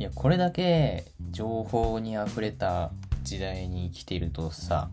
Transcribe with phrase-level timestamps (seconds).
[0.00, 2.90] いやこれだけ情報にあふれた
[3.22, 4.88] 時代に生きているとさ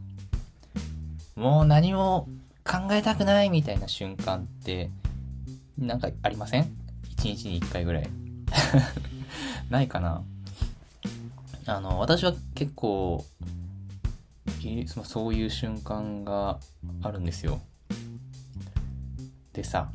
[1.36, 2.28] もう何も
[2.66, 4.90] 考えたくないみたいな瞬間って
[5.78, 6.68] なんかありません？
[7.10, 8.10] 一日に一回ぐらい。
[9.72, 10.24] ないかな。
[11.68, 13.24] あの私は結構
[15.06, 16.60] そういう瞬間が
[17.02, 17.62] あるんですよ。
[19.54, 19.90] でさ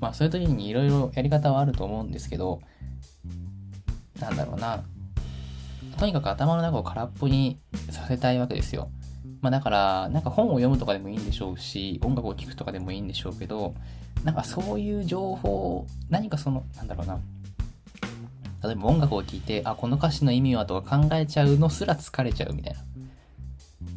[0.00, 2.60] まあそういう時にいろいろやり方はあると思うんですけど
[4.22, 4.82] なんだろうな
[5.98, 8.90] とにかく頭の中を空っぽにさせたいわけですよ
[9.42, 13.74] まあだから、なんか本を読むとかでもいいんでしょうし、音楽を聴くとかでもいいんでしょうけど、
[14.22, 17.18] なんかそういう情報を、何かその、なんだろうな。
[18.62, 22.80] 例えば音楽を聴いて、あ、この歌詞の意味はとか考えちゃうのすら疲れちゃうみたいな。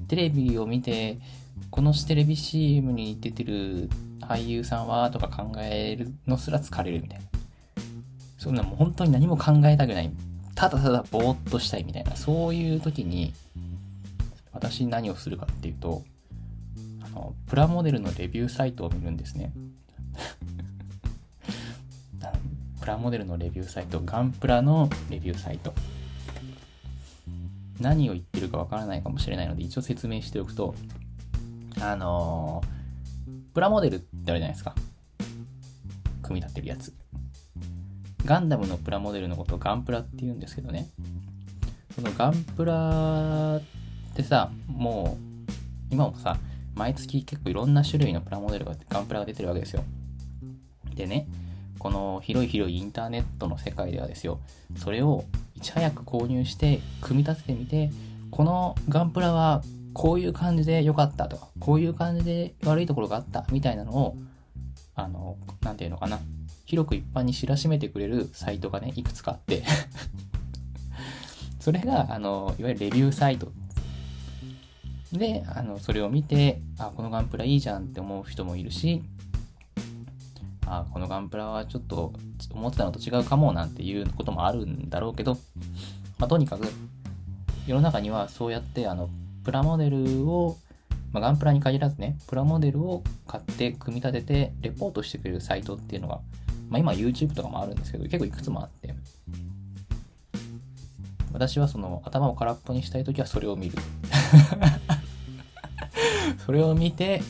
[0.08, 1.20] テレビを見て、
[1.70, 3.90] このテレビ CM に出てる
[4.22, 7.26] 俳優さんはとか考えるのすら疲れるみたいな。
[8.46, 10.12] そんなもう本当に何も考えたくない。
[10.54, 12.16] ただただぼーっとしたいみたいな。
[12.16, 13.34] そういう時に、
[14.54, 16.04] 私何をするかっていうと、
[17.04, 19.52] あの、プラモデルのレビューサイトを見るんですね。
[22.80, 25.74] プラモデルのレビューサイト、ガンプラのレビューサイト。
[27.80, 30.76] 何を言ってるかわからないかもしれないので、一応説明しておくと、
[31.82, 34.76] あのー、プラモデルってあるじゃないですか。
[36.22, 36.94] 組み立てるやつ。
[38.26, 40.88] ガンダムのプラモデルのことをガンプラって言うんですけどね。
[41.96, 43.62] そのガンプラ
[44.16, 45.18] でさ、も
[45.50, 46.38] う、今もさ、
[46.74, 49.84] 毎月結構いろんな種類のプラモデルが、ガンプラが出てるわけですよ。
[50.96, 51.28] でね、
[51.78, 54.40] この広い広いインターネットの世界ではですよ、
[54.76, 55.24] それを
[55.56, 57.92] いち早く購入して、組み立ててみて、
[58.32, 59.62] このガンプラは
[59.94, 64.18] こういう感じで良かったとか、こういう感じで悪いところがあったみたいなのを、
[64.96, 66.20] あの、なんていうのかな、
[66.66, 69.64] 広く一般に知らしめてくれるサイトがね、いくつかあって。
[71.60, 73.52] それが、あの、いわゆるレビューサイト。
[75.12, 79.04] で、あの、それを見て、あ、このガンプラいいじゃんって思う人もいるし、
[80.66, 82.14] あ、このガンプラはちょっと
[82.52, 85.36] 思ってたのと違うかもなんていうこともあるんだろうけど、
[86.18, 86.68] まあ、とにかく、
[87.68, 89.10] 世の中にはそうやって、あの、
[89.44, 90.58] プラモデルを、
[91.12, 96.20] まあ、ガンプラに限らずね、プラモデルを買って組み立てて、レポートしてくれるサイトっていうのが、
[96.70, 98.96] まあ、今 YouTube とかもあるんですけど、結構いくつもあって、
[101.34, 103.78] 私はその頭を空っぽにしたいときはそれを見る。
[106.46, 107.22] それを見て、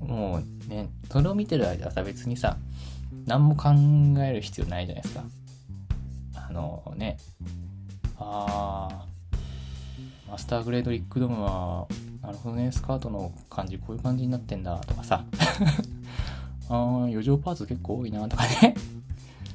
[0.00, 2.56] もうね、それを見てる間はさ、別にさ、
[3.26, 3.70] 何も考
[4.18, 5.24] える必要ないじゃないですか。
[6.34, 7.18] あのね、
[8.18, 11.86] あー、マスターグレードリックドームは、
[12.20, 15.24] なるほどね、スカートの感じ、こういう感じになってんだ、とかさ。
[16.68, 18.74] あー、余剰パーツ結構多いな、とかね。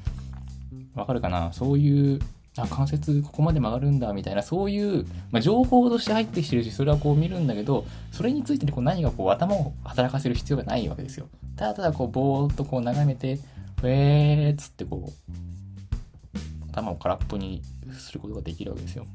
[0.96, 1.52] わかるかな？
[1.54, 2.20] そういう
[2.58, 11.28] あ、関節ここまで曲がるんだみたいな、そういう、まあ、情報として入ってきてるし、それはこう見るんだけど、それについてこう何がこう頭を働かせる必要がないわけですよ。
[11.56, 13.40] ただただこうぼーっとこう眺めて、
[13.84, 17.62] えーっつってこう、頭を空っぽに
[17.94, 19.06] することができるわけですよ。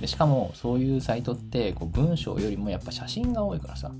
[0.00, 3.92] でしかもそういうサイトってこう文章よりもやっぱ写真が多いからさ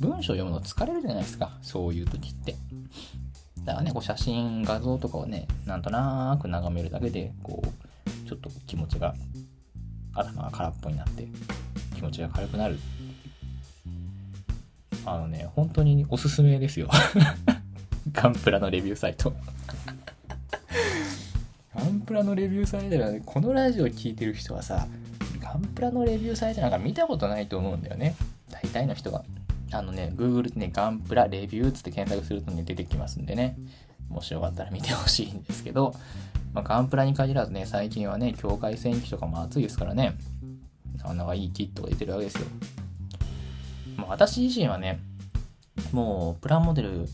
[0.00, 2.56] 文章読むの疲れるじゃないですかそういう時って
[3.66, 9.12] だからね、こう写真、画像とかをね、なんとなく眺めるだけで、こう、ちょっと気持ちが、
[10.14, 11.26] 頭が空っぽになって、
[11.96, 12.78] 気持ちが軽くなる。
[15.04, 16.88] あのね、本当におすすめですよ。
[18.12, 19.34] ガンプラのレビューサイト。
[21.74, 24.86] ガンプラのレビューサイトはね、このラジオ聴いてる人はさ、
[25.40, 28.14] ガンプラのレビューサイトなんか見たことないと思うんだよね。
[28.48, 29.24] 大体の人が。
[29.72, 33.56] あのね、Google でね、ガンプラレビューつって検索するとね、出てきますんでね、
[34.08, 35.94] もしよかったら見てほしいんですけど、
[36.52, 40.16] まあ、ガンプラに限らずね、最近はね、境界線機とかも熱いですからね、
[40.96, 42.46] なかなかいいキットが出てるわけですよ。
[43.96, 45.00] まあ、私自身はね、
[45.92, 47.06] もうプラモデル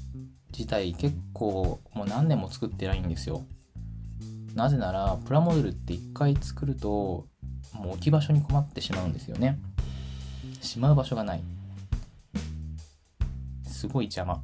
[0.53, 3.43] 自体結構もう何年も作ってないんですよ。
[4.55, 7.27] なぜなら、プラモデルって一回作ると、
[7.73, 9.59] もう置き場所に困ってしまうんですよね。
[10.61, 11.43] しまう場所がない。
[13.83, 14.41] すごい邪魔。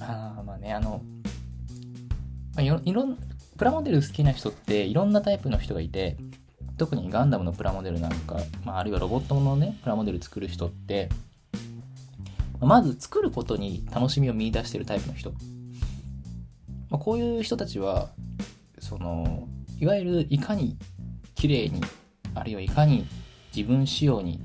[0.00, 1.00] あまあね、あの、
[2.56, 3.16] まあ、いろいろん、
[3.56, 6.16] プラモデル好きな人っていろんなタイプの人がいて、
[6.76, 11.08] 特にガンダムのプラモデルなんか、まあ、あるいはロボットのね、プラモデル作る人って、
[12.58, 15.30] まず作ることに楽しみを見出してるタイプの人。
[16.90, 18.08] まあ、こういう人たちは、
[18.80, 19.46] その、
[19.78, 20.76] いわゆるいかに
[21.36, 21.80] 綺麗に、
[22.34, 23.06] あるいはいかに
[23.54, 24.40] 自分仕様に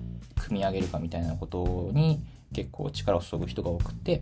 [0.52, 2.20] 組み上げるかみたいなことに
[2.54, 4.22] 結構力を注ぐ人が多くて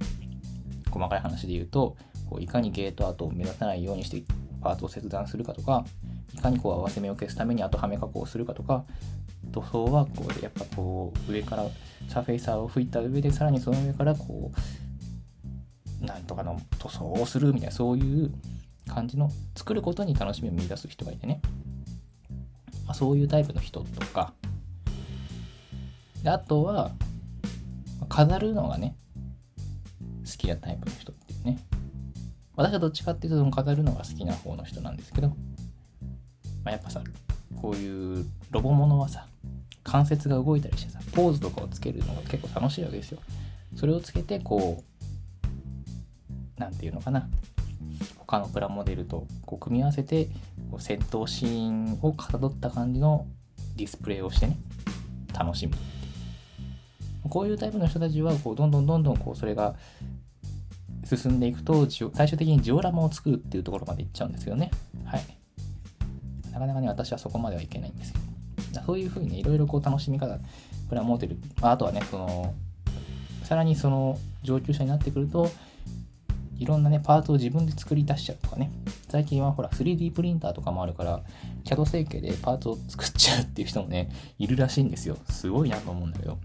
[0.91, 1.97] 細かい話で言うと
[2.29, 4.23] こういかにゲート跡を目立たないようにして
[4.61, 5.85] パーツを切断するかとか
[6.35, 8.85] いかにこう合わせ目を消すために後はめ加工をするかとか
[9.51, 11.65] 塗装はこうやっぱこう上から
[12.07, 14.51] サーフェイサーを吹いた上でさらにその上からこ
[16.01, 18.31] うなんとかの塗装をするみたいなそういう
[18.87, 21.41] 感じの作ることに楽しみを見出す人がいてね、
[22.85, 24.33] まあ、そういうタイプの人とか
[26.23, 26.91] であとは
[28.07, 28.95] 飾るのがね
[30.25, 31.59] 好きなタイプの人っていうね。
[32.55, 35.35] 私はどっちかっていうと飾るのが好きな方の人なんですけど、ま
[36.65, 37.01] あ、やっぱさ
[37.61, 39.27] こういうロボものはさ
[39.83, 43.19] 関節が動いたりしてさポーズとかをつけるのが結構楽しいわけですよ。
[43.75, 45.49] それをつけてこう
[46.57, 47.29] 何て言うのかな
[48.17, 50.25] 他のプラモデルとこう組み合わせて
[50.69, 53.25] こう戦闘シーンをかたどった感じの
[53.77, 54.57] ディスプレイをしてね
[55.33, 55.73] 楽しむ。
[57.27, 59.75] こういうタイプの人たちはこうどんどんどんどんこうそれが
[61.03, 64.71] 進んでいくと最終的にジオラマを作るっていうところまでいっちゃうんですよね
[65.05, 65.23] はい
[66.51, 70.37] なかなかね私はそこまではいけないんですけどそういうふうにねいろいろこう楽しみ方
[70.87, 72.53] プラモデルあとはねその
[73.43, 75.49] さらにその上級者になってくると
[76.59, 78.69] いろんなね、パーツを自分で作り出しちゃうとかね。
[79.07, 81.23] 最近はほら、3D プリンターとかもあるから、
[81.63, 85.17] CAD 成形でパーツを作っちゃうっていう人もね、いるらしいんですよ。
[85.29, 86.37] すごいなと思うんだけど。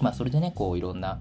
[0.00, 1.20] まあ、それでね、こう、いろんな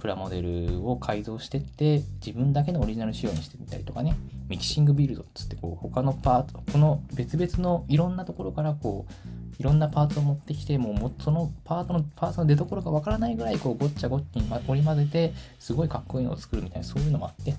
[0.00, 4.16] プラモデルを改造してって、自分だけのオリジナル仕様にしてみたりとかね、
[4.48, 17.54] ミキシングビルドっつって、こう、他のパーツ、この別々のいろんなところから、こう、いろんなパーツを持ってきて、もうそのパートの、パーツの出所がわからないぐらい、こう、ごっちゃごっちに織り交ぜて、すごいかっこいいのを作るみたいな、そういうのもあって、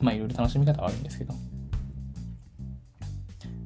[0.00, 1.32] まあ、いろいろ楽しみ方はあるんですけど、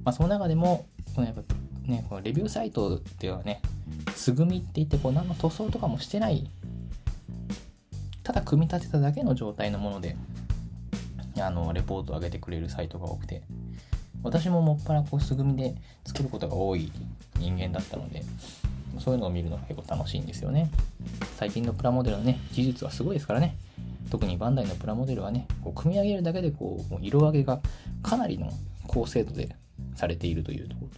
[0.04, 1.42] まあ、その中でも、このやっぱ
[1.84, 3.60] ね、このレビューサイトではね、
[4.14, 6.50] 素組みって言って、こう、何の塗装とかもしてない、
[8.22, 10.16] ただ組み立てただけの状態のもので、
[11.40, 13.42] あの、レポートを上げてくれるサイトが多くて、
[14.22, 15.74] 私ももっぱらこう素組みで
[16.04, 16.90] 作ることが多い
[17.38, 18.24] 人間だったので、
[18.98, 20.70] そういうのを見るのが結構楽しいんですよね。
[21.36, 23.56] 最近のプラモデルのね、技術はすごいですからね。
[24.10, 27.60] 特にバンダイのプラモデルはね、こう組み上げるだけでこう色上げが
[28.02, 28.50] かなりの
[28.86, 29.54] 高精度で
[29.94, 30.88] されているというところ、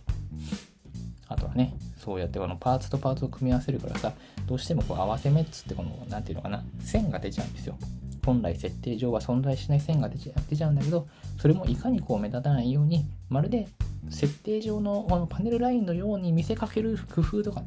[1.29, 4.15] あとはね、そうやってこのパーツとパーツを組み合わせるからさ、
[4.47, 7.77] どうしてもこう合わせ目っつってこの、なんていうのかな、線が出ちゃうんですよ。
[8.25, 11.07] 本来設定上は存在しない線が出ちゃうんだけど、
[11.39, 13.69] それもいかにこう目立たないように、まるで
[14.09, 17.67] 設定上のこのパネルラインのように見せかける工夫とか、ね、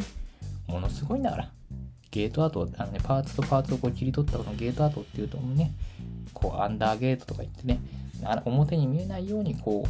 [0.68, 1.52] ものすごいんだから。
[2.10, 5.72] ゲートアート、あのね、パーツとパーツをこう切り取ったこのゲートアートっていうともね、
[6.34, 7.80] こうアンダーゲートとか言ってね、
[8.46, 9.90] 表に見えないようにこう、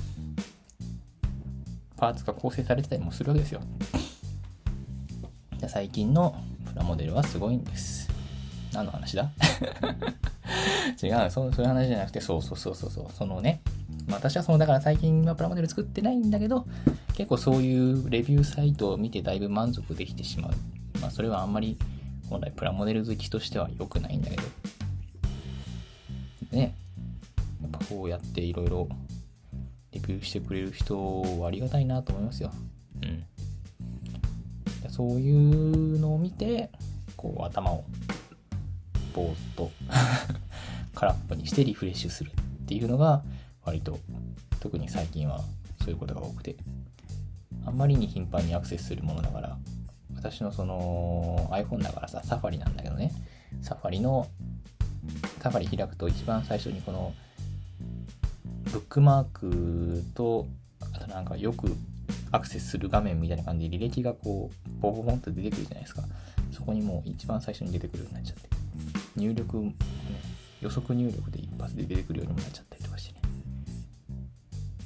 [1.97, 3.61] パーツが構成されてたりもするわけですよ。
[5.69, 8.09] 最近のプラモデルはすごいんです。
[8.73, 9.31] 何の話だ？
[11.01, 13.61] 違うそ、そういう話じゃなくて、そうそうそうそうそう、そのね、
[14.07, 16.65] まあ、私はその、だから最近はプラモデル作ってないんだけど、
[17.15, 20.51] 結構そういうレビューサイトを見てだいぶ満足できてしまう。
[20.99, 21.77] まあ、それはあんまり
[22.29, 24.43] 本来プラモデル好きとしては良くないんだけど。
[26.51, 26.75] ね、
[27.61, 28.87] やっぱこうやっていろいろ
[29.91, 32.51] レビューしてくれる人はありがたいなと思いますよ。
[33.01, 33.23] うん。
[34.93, 36.69] そういうのを見て、
[37.17, 37.83] こう頭を
[39.13, 39.71] ぼーっと
[40.93, 43.23] 空っぽにしてリフレッシュするっていうのが
[43.65, 43.97] 割と
[44.59, 45.41] 特に最近は
[45.79, 46.55] そういうことが多くて。
[47.65, 49.57] あんまりに頻繁にアクセスするものだから
[50.15, 53.11] 私のその iPhone だからさサファリなんだけどね。
[53.61, 54.27] サファリの
[55.39, 57.13] サファリ開くと一番最初にこの
[58.65, 60.47] ブックマークと
[60.81, 61.75] あとなんかよく
[62.33, 66.01] アクセスする画面みたいな感じで履歴がこうボボボンと出てくるじゃないですか
[66.51, 68.49] そこにもう一番最初に出てくるようになっちゃって
[69.15, 69.73] 入力、ね、
[70.61, 73.19] 予測入力で一発で出てくるようにもなっちゃったりとかしてね。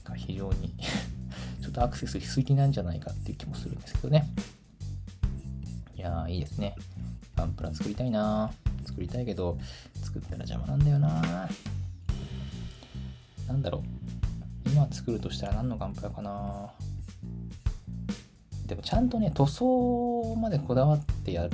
[0.04, 0.74] が非常に
[1.64, 4.28] ちょっとアクセスしすぎなんじゃないかっていう気もするんですけどね。
[5.96, 6.76] いやー、いいですね。
[7.36, 8.52] ガンプラ作りたいな
[8.86, 9.58] 作りたいけど、
[10.04, 11.50] 作ったら邪魔なんだよな
[13.48, 13.84] なんだろ
[14.66, 14.70] う。
[14.70, 16.74] 今作るとしたら何のガンプラかな
[18.68, 21.50] でもちゃんとね、塗装までこだわってやっ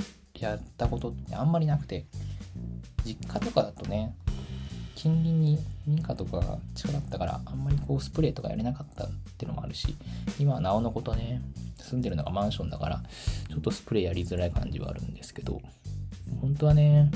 [0.76, 2.06] たことってあんまりなくて、
[3.04, 4.14] 実家とかだとね、
[4.96, 9.94] 近隣に民家とかが近かったから、あんまりこうスプレーとかやれなかったっていうのもあるし、
[10.38, 11.40] 今はなおのことね、
[11.78, 13.02] 住んでるのがマンションだから、
[13.48, 15.60] ちょっとスプレーやりづらい感じはあるんですけど、
[16.40, 17.10] 本当はね、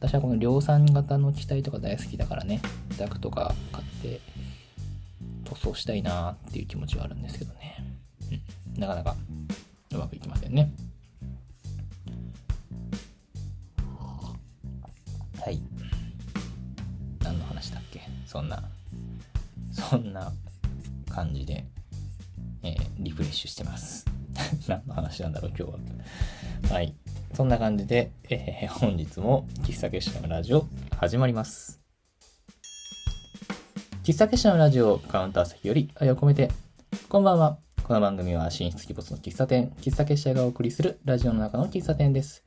[0.00, 2.60] 私はこの量産型の機体とか大好きだからね、
[2.96, 4.20] ザクとか買って
[5.44, 7.91] 塗装したいなっていう気持ちはあるんですけどね。
[8.82, 9.16] なかなか
[9.92, 10.72] うまくいきませんね。
[15.40, 15.60] はい。
[17.54, 18.00] ましたっけ？
[18.26, 18.60] そんな、
[19.70, 20.32] そんな
[21.08, 21.64] 感じで、
[22.64, 24.04] えー、リフレッシュしてます。
[24.66, 25.72] 何の話なんだろう、今日
[26.70, 26.74] は。
[26.74, 26.96] はい。
[27.34, 31.80] そんな感じで、えー、本日も喫茶結社のラジオ始まります。
[34.02, 36.50] 喫茶結社のラジオカウンター席より愛を込めて、
[37.08, 37.61] こんばんは。
[37.84, 42.44] この番組は神出鬼没の喫茶店、喫茶結社がお送りするラジオの中の喫茶店です。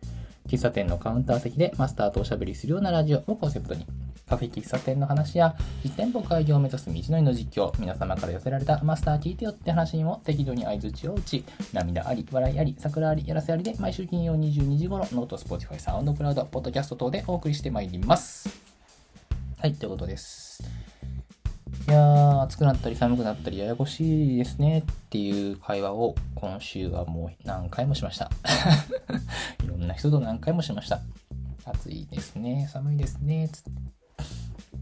[0.48, 3.86] 喫茶店のカウンター席でマスターとおしゃべりするようなラジオをコンセプトに、
[4.30, 18.48] カフェ喫茶店の話や実店舗開業を目指す道のりの実況、皆様から寄せられたマスター聞いてよって話にも適度に相づちを打ち、涙あり、笑いあり、サクラあり、やらせありで毎週金曜22時頃、 note、 Spotify、 SoundCloud、ポッドキャスト等でお送りしてまいります。
[19.60, 20.45] はい、ということです。
[21.88, 28.30] いやー、暑くなったり寒くなったりややこしいですねっていう会話を今週はもう何回もしました。
[29.64, 31.02] いろんな人と何回もしました。
[31.66, 33.72] 暑いですね、寒いですね、つって。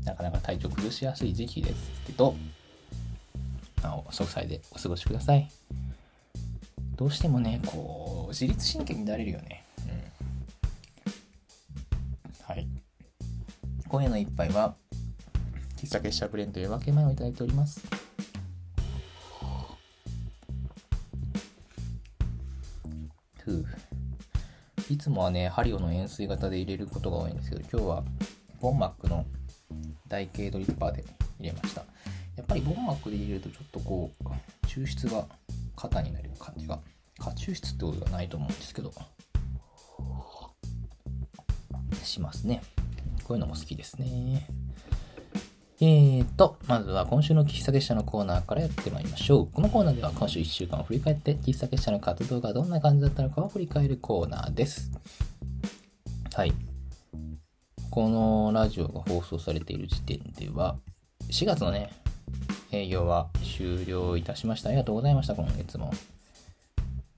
[0.06, 2.36] なかなか体調崩しやすい時期ですけど、
[3.82, 5.50] まあ、息災でお過ごしください。
[6.96, 9.66] どうしてもね、こう、自律神経乱れるよね。
[9.86, 11.14] うん。
[12.46, 12.68] はい。
[13.88, 14.76] 今夜の一杯は、
[15.84, 17.82] 喫茶結社ブレンという分け前をいただいております。
[23.40, 23.66] ふう。
[24.90, 28.04] いつもはね、ハリオの円錐型で入れることが多いんですけど、今日は
[28.62, 29.26] ボンマックの
[30.08, 31.04] 台形ドリッパーで
[31.38, 31.84] 入れました。
[32.38, 34.28] やっぱりボンマックで入れるとちょっとこう、
[34.66, 35.28] 抽出が
[35.76, 36.80] 肩になる感じが、
[37.20, 38.94] 過抽出ってことではないと思うんですけど、
[42.02, 42.62] しますね。
[43.26, 44.48] こういうのも好きですね。
[45.86, 49.48] えーと、まずは今週の喫茶結社のコーナーからやってまいりましょう。
[49.52, 54.92] このコーナーでは今週1週間を振り返って、喫茶結社の活動がどんな感じだったのかを振り返るコーナーです。
[56.34, 56.54] はい。
[57.90, 60.78] このラジオが放送されている時点では、
[61.30, 61.90] 4月のね、
[62.72, 64.70] 営業は終了いたしました。
[64.70, 65.92] ありがとうございました、今月も。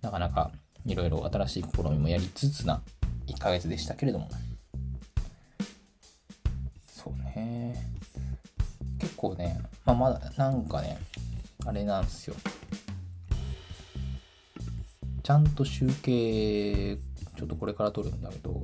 [0.02, 0.50] なかなか
[0.88, 2.82] いろいろ新しい試みもやりつつな
[3.28, 4.28] 1ヶ月でしたけれども。
[9.30, 10.98] 構ね、まあ、まだなんかね、
[11.66, 12.36] あれなんですよ。
[15.24, 16.98] ちゃんと集計、
[17.36, 18.62] ちょっとこれから取るんだけど、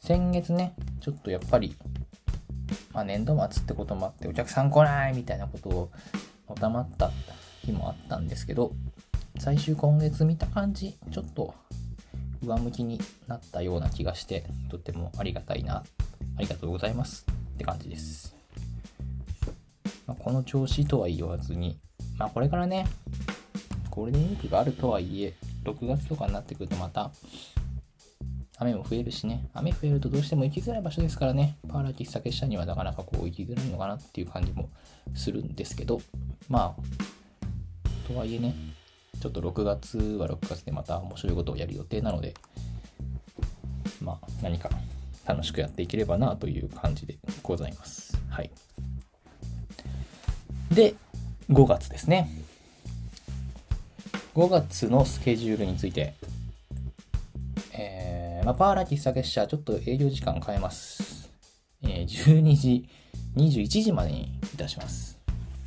[0.00, 1.76] 先月ね、ちょっとやっぱり、
[2.92, 5.90] まあ、年度末ってこともあって、お客さん来ないみたいなことを
[6.48, 7.12] おたまった
[7.64, 8.72] 日もあったんですけど、
[9.38, 11.54] 最終今月見た感じ、ちょっと
[12.42, 15.84] 上向きになったような気がして、とってもありがたいな、あ
[16.40, 17.24] りがとうございます
[17.54, 18.41] って感じです。
[20.12, 21.78] まあ、この調子とは言わずに、
[22.18, 22.86] まあこれからね、
[23.90, 25.32] ゴールデンウィークがあるとはいえ、
[25.64, 27.10] 6月とかになってくるとまた
[28.58, 34.68] 雨も増えるしね、雨増えるとどうしても行きづらい場所ですからね、パーラ喫茶結社にはなかなかこう行きづらいのかなっていう感じも
[35.14, 36.02] するんですけど、
[36.50, 38.54] まあ、とはいえね、
[39.18, 42.34] ちょっと6月は6月でまた面白いことをやる予定なので、
[44.02, 44.68] まあ、何か
[45.24, 48.20] 楽しくやっていければなという感じでございます。
[48.28, 48.50] はい。
[50.72, 50.94] で、
[51.50, 52.30] 5月ですね。
[54.34, 56.14] 5月のスケジュールについて
[57.74, 61.30] えまあ、パーラ喫茶結社、ちょっと営業時間変えます。
[61.82, 62.88] えー、12時、
[63.36, 65.18] 21時までにいたします。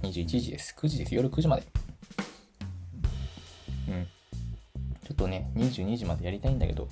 [0.01, 0.75] 21時です。
[0.77, 1.15] 9時です。
[1.15, 1.63] 夜9時まで。
[3.89, 4.07] うん。
[5.07, 6.89] ちょっとね、22時までやりたいんだけど、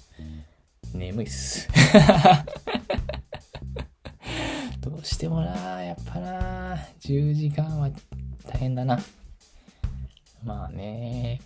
[0.93, 1.67] 眠いっす。
[5.03, 7.89] してもな、やっぱな、10時間は
[8.47, 8.99] 大変だな。
[10.43, 11.41] まあね、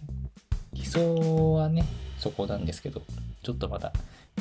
[0.74, 1.86] 理想はね、
[2.20, 3.02] そこなんですけど、
[3.44, 3.94] ちょっとまだ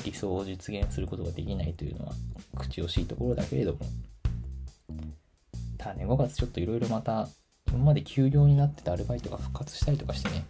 [0.04, 2.12] 理想を実現することができないというのは
[2.58, 3.78] 口惜しいところだけれども。
[5.78, 7.28] ただね5月ちょっといろいろまた
[7.68, 10.44] 今まで休業になってたアルバイトが復活したりとかしてね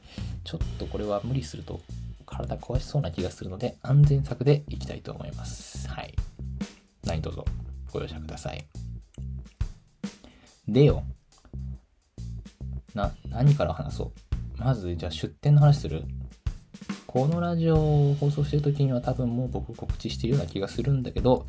[0.44, 1.80] ちょっとこれは無理すると
[2.24, 5.88] 体壊しそうな気がするので安全策でいきたいと思います。
[5.88, 6.14] はい。
[7.04, 7.36] 何卒
[7.92, 8.66] ご容赦ください
[10.68, 11.04] でよ
[12.94, 14.58] な何から話そう？
[14.58, 16.04] まずじゃあ出店の話する？
[17.06, 21.46] このラジオを放送してる時には多分もう僕告知してるような気がするんだけど、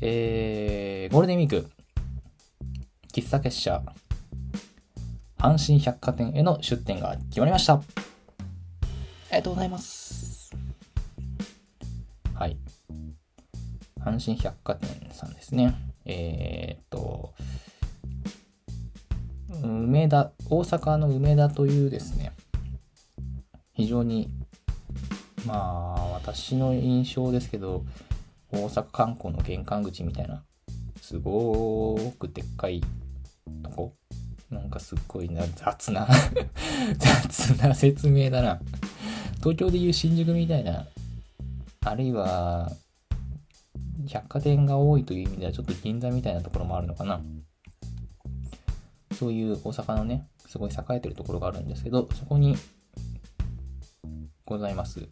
[0.00, 1.70] えー、ゴールデンウィーク、
[3.14, 3.82] 喫茶結社、
[5.38, 7.74] 阪神百貨店への出店が決まりました。
[7.74, 7.82] あ
[9.30, 10.50] りがとうございます。
[12.34, 12.56] はい。
[14.04, 15.74] 阪神百貨店さんですね。
[16.04, 17.34] えー、っと、
[19.62, 22.32] 梅田、大阪の梅田というですね、
[23.74, 24.28] 非常に
[25.46, 25.54] ま
[25.98, 27.84] あ私の印象ですけど
[28.50, 30.42] 大阪観光の玄関口みたいな
[31.00, 32.82] すごくでっかい
[33.62, 33.94] とこ
[34.50, 36.06] なんかすっごいな雑な
[36.96, 38.60] 雑な説明だな
[39.38, 40.86] 東京でいう新宿みたいな
[41.84, 42.70] あるいは
[44.06, 47.20] 百貨店が多いという意味ではちょっと銀座みたいなところもあるのかな
[49.14, 52.56] そういう大阪のねすごい栄えてるところがあるんですけどそこに
[54.44, 55.06] ございます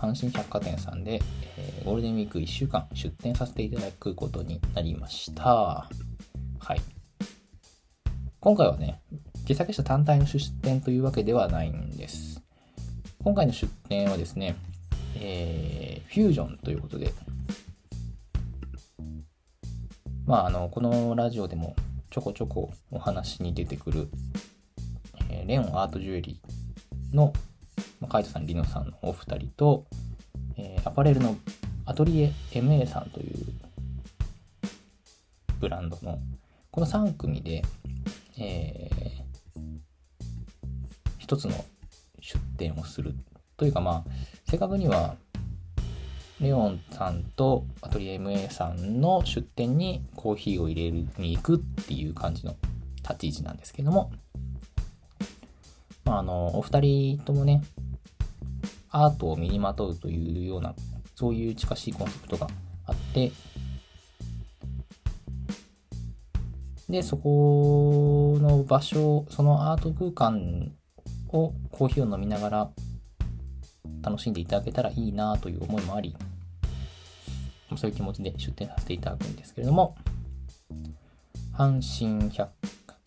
[0.00, 1.20] 阪神百貨店さんで、
[1.58, 5.44] えー、ゴールデンウィーク1週間出店させていただくことになりました。
[5.44, 6.80] はい。
[8.40, 9.02] 今回はね、
[9.46, 12.42] 手先者単体の出店というわけではないんです。
[13.22, 14.56] 今回の出店はですね、
[15.16, 17.12] えー、フュージョンということで、
[20.30, 21.74] まあ、あの、このラジオでも
[22.08, 24.08] ちょこちょこお話に出てくる、
[25.28, 27.32] えー、レオンアートジュエリーの
[28.00, 29.86] まあ、カイトさん、リノさんのお二人と、
[30.56, 31.36] えー、アパレルの
[31.84, 33.44] アトリエ MA さんという
[35.58, 36.20] ブランドの、
[36.70, 37.64] この3組で、
[38.38, 39.60] えー、
[41.18, 41.64] 一つの
[42.20, 43.16] 出店をする。
[43.56, 44.10] というかまあ、
[44.48, 45.16] 正確には、
[46.40, 52.56] レオンさんとアトリエ MA さんの出店にコーヒーを入れるに行くっていう感じの
[53.02, 54.10] 立ち位置なんですけども、
[56.04, 57.62] まあ、あの、お二人ともね、
[58.90, 60.74] アートを身にまとうというような、
[61.14, 62.46] そういう近しいコンセプトが
[62.86, 63.32] あって、
[66.88, 70.72] で、そこの場所、そのアート空間
[71.28, 72.70] をコーヒーを飲みながら
[74.02, 76.16] 楽しんでいただけたらいいなという思いもあり、
[77.76, 79.96] そういう気持ちで出店させていただくんですけれども、
[81.56, 82.50] 阪神百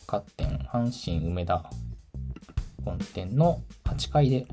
[0.06, 1.64] 貨店、阪神梅田
[2.84, 4.46] 本店の8階で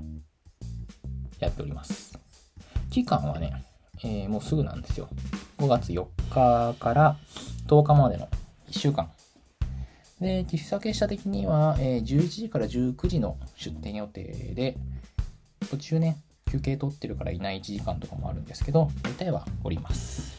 [1.40, 2.18] やっております。
[2.90, 3.66] 期間はね、
[4.04, 5.10] えー、もうすぐなんですよ。
[5.58, 7.18] 5月4日から
[7.68, 8.28] 10日までの
[8.70, 9.10] 1週間。
[10.20, 14.78] で、喫茶結社的には、えー、11時から19時の出店予定で、
[15.70, 16.18] 途中ね、
[16.52, 20.38] 休憩取ってるからいない1時間とかもあるんですけど、大体はおります。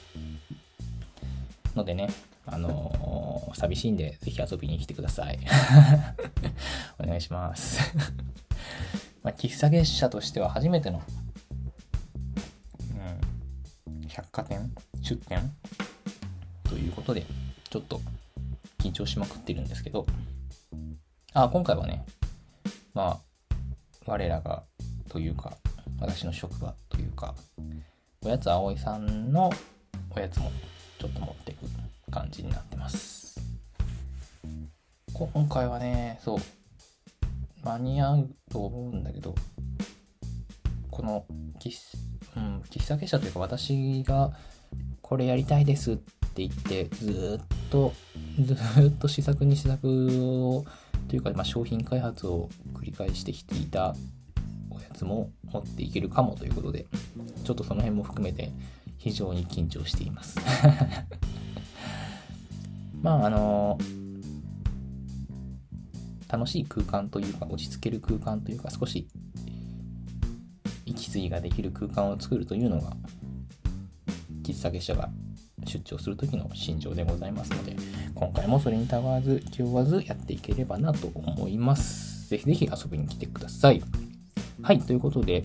[1.75, 2.09] のでね、
[2.45, 5.39] あのー、寂しいんで、ぜひ遊びに来てください。
[7.01, 7.81] お願いします
[9.25, 11.01] まあ、喫茶月謝としては初めての、
[13.89, 14.71] うん、百貨店
[15.01, 15.51] 出店？
[16.65, 17.25] ということで、
[17.71, 18.03] ちょっと
[18.81, 20.05] 緊張しまくってるんですけど、
[21.33, 22.05] あ、今回はね、
[22.93, 23.55] まあ、
[24.05, 24.65] 我らが、
[25.09, 25.57] というか、
[26.03, 27.35] 私の職場というか、
[28.25, 29.51] おやつ葵さんの
[30.11, 30.51] おやつも
[30.99, 31.61] ちょっと持っていく
[32.11, 33.41] 感じになってます。
[35.15, 36.39] 今回はね、そう、
[37.65, 39.35] 間に合うと思うんだけど、
[40.91, 41.25] この
[41.61, 41.71] 喫,、
[42.37, 44.33] うん、喫茶結社というか私が
[45.03, 47.93] これやりたいですって言ってずっと
[48.41, 50.65] ずっと試作に試作を
[51.09, 53.95] というか、まあ、商品開発を繰り返してきていた
[55.03, 56.87] おやつも持っていけるかもということで
[57.45, 58.53] ちょっとその辺も含めて
[58.99, 60.39] 非常に緊張しています。
[63.03, 63.79] まああの
[66.29, 69.09] 楽しい空間というか落ち着ける空間というか少し
[70.87, 72.97] 息継ぎができる空間を作るというのが
[74.43, 75.11] 喫茶結社が
[75.65, 77.77] 出張する時の心情でございますので
[78.15, 82.29] 今回もそれにたわず気負わずやっていければなと思います。
[82.29, 83.83] ぜひぜひ遊びに来てください。
[84.63, 85.45] はいということで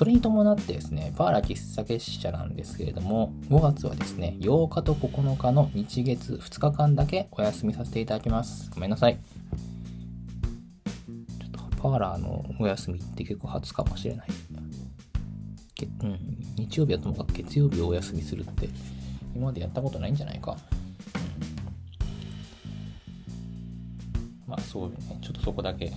[0.00, 8.70] それに伴ってですね、パーラ喫茶結社なんですけれども、5月はですね、8日と9日の日月2日間だけお休みさせていただきます。
[8.70, 9.18] ごめんなさい。
[11.38, 14.28] ちょっとパーラーのお休みって結構初かもしれない。
[16.02, 16.18] うん、
[16.56, 18.70] 日曜日はともかく月曜日をお休みするって
[19.34, 20.56] 今までやったことないんじゃないか。
[24.46, 25.92] うん、まあそうね、ちょっとそこだけ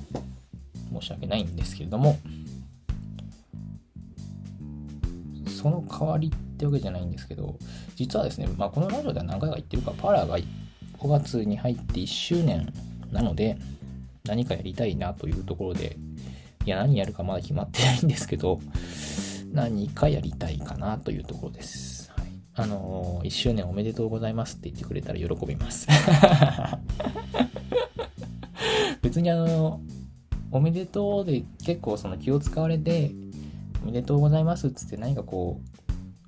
[1.00, 2.18] 申し訳ないんですけれども、
[5.48, 7.58] その代わりってわけじゃないんですけど、
[7.96, 12.72] 実はですね、まあ、このラジオでは何回か言ってるか、パラが5月に入って1周年
[13.12, 13.58] なので、
[14.26, 15.98] 何かやりたいなというところで、
[16.66, 18.60] いや、何やるかまだ決まってないんですけど、
[19.52, 22.12] 何かやりたいかなというところです。
[22.12, 25.88] はい、あのー、1周年おめでとうございますって言ってくれたら喜びます。
[29.02, 29.82] 別にあの、
[30.54, 33.12] おめでとうで結構その気を使われて、
[33.82, 35.60] おめでとうございますっつって何かこ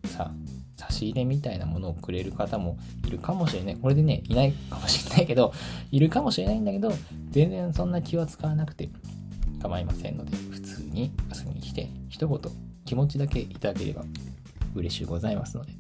[0.04, 0.32] う、さ、
[0.76, 3.76] 差し入れみたいなものをくれる方もいるかもしれない。
[3.78, 5.54] これでね、いないかもしれないけど、
[5.92, 6.92] いるかもしれないんだけど、
[7.30, 8.90] 全然そんな気は使わなくて
[9.62, 12.40] 構いませんので、普通に遊びに来て、一言
[12.86, 14.04] 気持ちだけいただければ
[14.74, 15.74] 嬉しいございますので、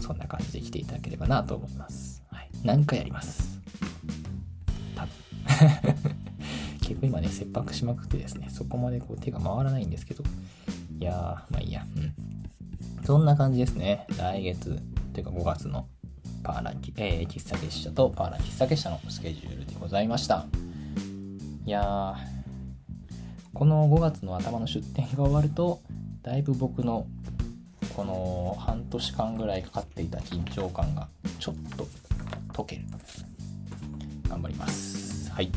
[0.00, 2.24] そんな感じで来ていただければなと思います。
[2.30, 2.50] はい。
[2.64, 3.60] 何回やります。
[6.86, 10.22] 結構今ね、切迫しまくってですね、そこまでこう手が回らないんですけど、
[11.00, 11.16] いやー、
[11.52, 12.14] まあいいや、うん。
[13.04, 14.06] そんな感じですね。
[14.16, 14.80] 来月、
[15.12, 15.88] というか5月の
[16.44, 20.46] パーラン、えー、喫茶結社とパーラ喫茶結社のスケジュールでございました。
[21.64, 22.14] いや、
[23.52, 25.80] この5月の頭の出店が終わると、
[26.22, 27.08] だいぶ僕の
[27.96, 31.08] この半年間ぐらいかかっていた緊張感が
[31.40, 31.86] ちょっと
[32.52, 32.82] 解ける。
[34.28, 35.32] 頑張ります。
[35.32, 35.50] はい。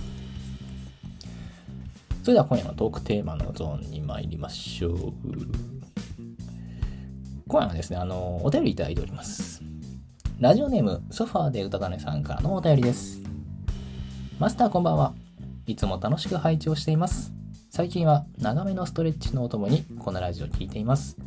[2.21, 5.13] それでは今夜のトークテーマのゾーンに参りましょう。
[7.47, 9.61] 今夜はですね、あの、お便りいただいております。
[10.39, 13.21] ラジオネーム、ソファーで歌種さんからのお便りです。
[14.37, 15.13] マスターこんばんは。
[15.65, 17.31] いつも楽しく配置をしています。
[17.71, 21.17] 最近は長めのストレッチのお供にこのラジオを聴いています。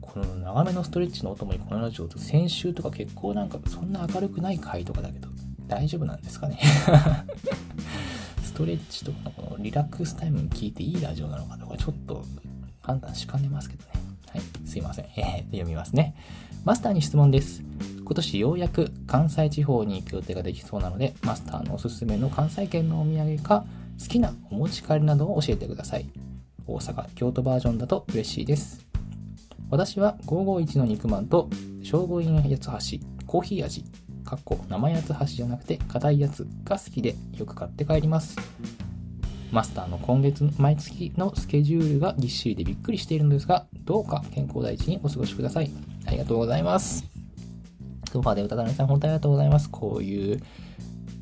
[0.00, 5.28] この長めのストレッチのお供にこのラジオと先週とか結構なんかそんな明るくない回とかだけど
[5.66, 6.58] 大丈夫なんですかね？
[8.54, 12.24] トレッチとかのリラックスタイムに聞いていいラジオなのかとかちょっと
[12.80, 13.90] 判断しかねますけどね。
[14.30, 15.06] はい、すいません。
[15.16, 16.14] えー、読みますね。
[16.64, 17.62] マスターに質問です。
[18.04, 23.66] 今年ようやく関西地方に行く予定ができそうなので、マスターのおすすめの関西圏のお土産か、
[24.00, 26.06] 好きなお持ち帰りなどを教えてください。
[26.66, 28.86] 大阪、京都バージョンだと嬉しいです。
[29.70, 31.48] 私は551の肉まんと
[31.82, 33.84] 聖護院八つ橋、コーヒー味、
[34.24, 38.36] かっこ生八つ橋じゃなくて硬いやつが好きでよく買って帰ります。
[39.52, 45.70] マスターの今月、毎月のスケジュールがぎっしりでびっくりしているのですが、どうか健康第一にお過ごしください。
[46.06, 47.04] ありがとうございます。
[48.10, 49.70] ソファーで歌種さん、本当にありがとうございます。
[49.70, 50.42] こういう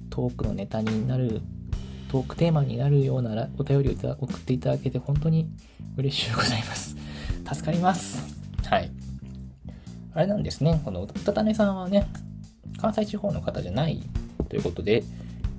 [0.09, 1.43] トークのネタになる、
[2.09, 5.51] トークテーマになるようなお便りを送っていただけて本当に
[5.97, 6.97] 嬉しゅうございます。
[7.53, 8.35] 助かります。
[8.67, 8.91] はい。
[10.15, 12.07] あれなんですね、この歌種さんはね、
[12.83, 14.03] 関西地方の方じゃない
[14.49, 15.05] ということで、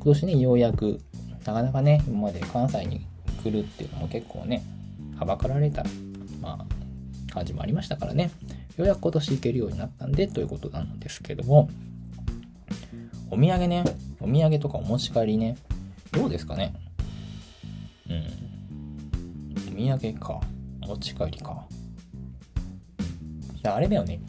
[0.02, 1.00] 今年ね、ようやく、
[1.46, 3.08] なかなかね、今まで関西に
[3.42, 4.62] 来るっていうのも結構ね、
[5.18, 5.86] はばかられた、
[6.42, 6.68] ま
[7.30, 8.30] あ、感じもありましたからね。
[8.76, 11.70] ようやく今年行けるようになったんでということなんですけども、
[13.32, 13.84] お土産ね、
[14.20, 15.56] お土産とかお持ち帰りね、
[16.12, 16.74] どうですかね？
[18.10, 18.24] うん。
[19.74, 20.42] お土産か。
[20.84, 21.66] お持ち帰りか。
[23.64, 24.20] あれだよね。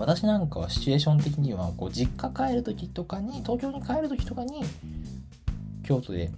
[0.00, 4.64] 私なんかはシチュエーション的には、こう、実家帰るときとかに、東京に帰るときとかに、
[5.82, 6.30] 京都で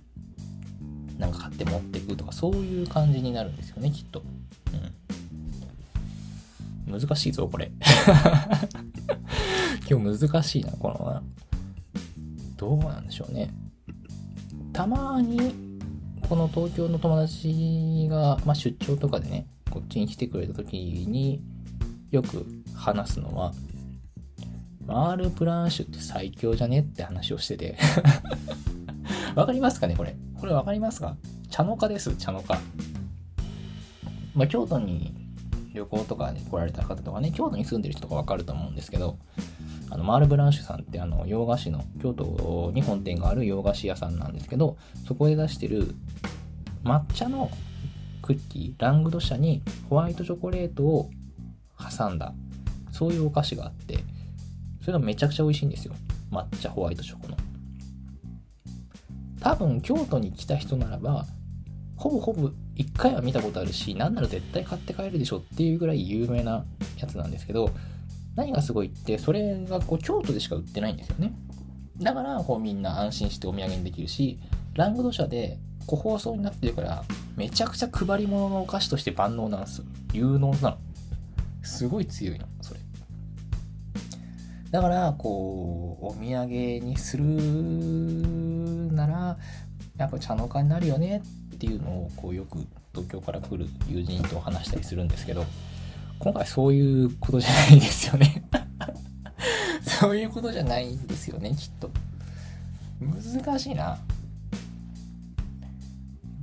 [1.16, 4.24] なんか買って持っていくとか、そういう感じになるんですよね、きっと。
[6.88, 7.70] うん難しいぞ、これ。
[9.88, 11.22] 今日難しいな、この、
[12.56, 13.48] どうなんでしょうね。
[14.72, 15.38] たまに、
[16.28, 21.40] この東京の友達が、まあ、出張とかでね、こっちに来てくれた時に
[22.10, 22.44] よく
[22.82, 23.52] 話すのは、
[24.86, 26.80] マールプランシュって最強じゃね？
[26.80, 27.78] って話をしてて
[29.36, 30.16] わかりますかねこれ？
[30.38, 31.16] これわかりますか？
[31.50, 32.60] 茶の花です、茶の花。
[34.34, 35.14] まあ、京都に
[35.74, 39.18] 旅行とかに来られた方とかね、京都に住んでる人とかわかると思うんですけど、
[39.90, 45.94] あのマール・ブランシュさんってあの洋菓子の京都に本店がある洋菓子屋さんなんですけどそこで出してる
[46.82, 47.50] 抹茶の
[48.22, 51.10] クッキーラングド社にホワイトチョコレートを
[51.78, 52.32] 挟んだ
[53.02, 53.98] そういうお菓子があって
[54.80, 55.94] それがめちゃくちゃ美味しいんですよ
[56.30, 57.36] 抹茶ホワイトチョコの
[59.40, 61.26] 多分京都に来た人ならば
[62.02, 66.64] ほぼほぼ1回は見たことあるし、なんなら絶対買って帰るでしょっていうぐらい有名な
[66.98, 67.70] やつなんですけど、
[68.34, 71.32] 何がすごいって、それがこう京都でしか売ってないんですよね。
[71.98, 74.40] だからこうみんな安心してお土産にできるし、
[74.74, 77.04] ラングド社で個包装になってるから、
[77.36, 79.84] めちゃくちゃ配り物のお菓子として万能なんです。
[80.12, 80.78] 有能なの。
[81.62, 82.46] すごい強いの、
[84.72, 86.48] だから、こう、お土産
[86.84, 87.24] にする
[88.92, 89.38] なら、
[89.98, 91.22] やっぱ茶の間になるよね
[91.54, 92.58] っていうのをこうよく
[92.92, 95.44] 東京から来る友人と話したりするんですけど
[96.18, 98.42] 今回そういうことじゃないですよね。
[99.82, 101.90] そういうことじゃないんですよねきっと。
[103.00, 103.98] 難しいな。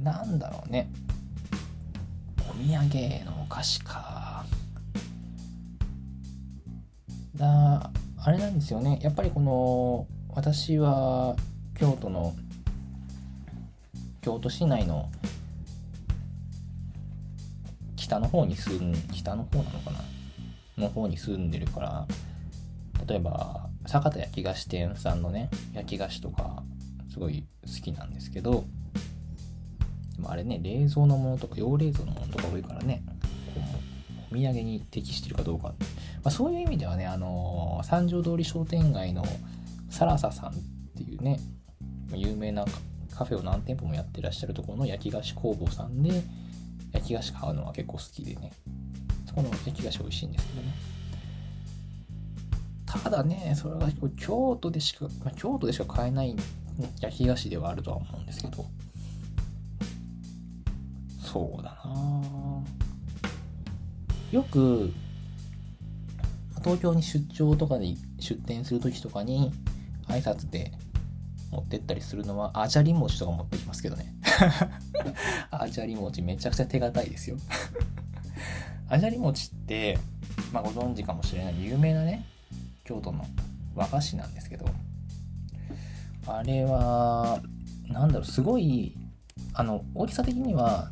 [0.01, 0.89] なんだろうね。
[2.49, 4.45] お土産のお菓子か。
[7.35, 7.89] だ
[8.21, 8.99] あれなんですよね。
[9.01, 11.35] やっぱりこの私は
[11.75, 12.35] 京都の
[14.21, 15.09] 京都市内の
[17.95, 19.99] 北の方に住ん北の方なのかな？
[20.77, 22.07] の方に住んでるから
[23.07, 26.63] 例えば酒田焼き菓子店さんのね焼き菓子とか
[27.11, 28.65] すごい好きなんですけど
[30.15, 33.03] でもあれね冷蔵のものとか洋冷蔵のものとか多いからね
[34.31, 35.73] お土産に適してるかどうか。
[36.23, 39.23] まあ、そういう意味ではね、あのー、三条通り商店街の
[39.89, 40.53] サラサさんっ
[40.97, 41.39] ていうね、
[42.13, 42.65] 有名な
[43.15, 46.23] カフェを何店舗もやってらっしゃるところの焼き菓子工房さんで、
[46.91, 48.51] 焼き菓子買うのは結構好きでね、
[49.27, 50.73] そこの焼き菓子美味しいんですけどね。
[52.85, 56.35] ただね、それが京都でしか、まあ、京都でしか買えない
[57.01, 58.65] 焼き菓子ではあるとは思うんですけど、
[61.21, 62.63] そうだな
[64.31, 64.91] よく、
[66.59, 67.87] 東京に出張とかで
[68.19, 69.51] 出店する時とかに
[70.07, 70.71] 挨拶で
[71.51, 74.13] 持ってったりするのは、あじゃり餅とか持ってきますけどね。
[75.51, 77.37] あじゃり餅めちゃくちゃ手堅いですよ。
[78.89, 79.97] あじゃり餅って、
[80.51, 82.25] まあ、ご存知かもしれない有名なね、
[82.83, 83.25] 京都の
[83.75, 84.65] 和菓子なんですけど、
[86.27, 87.41] あれは、
[87.87, 88.95] なんだろう、すごい、
[89.53, 90.91] あの、大きさ的には、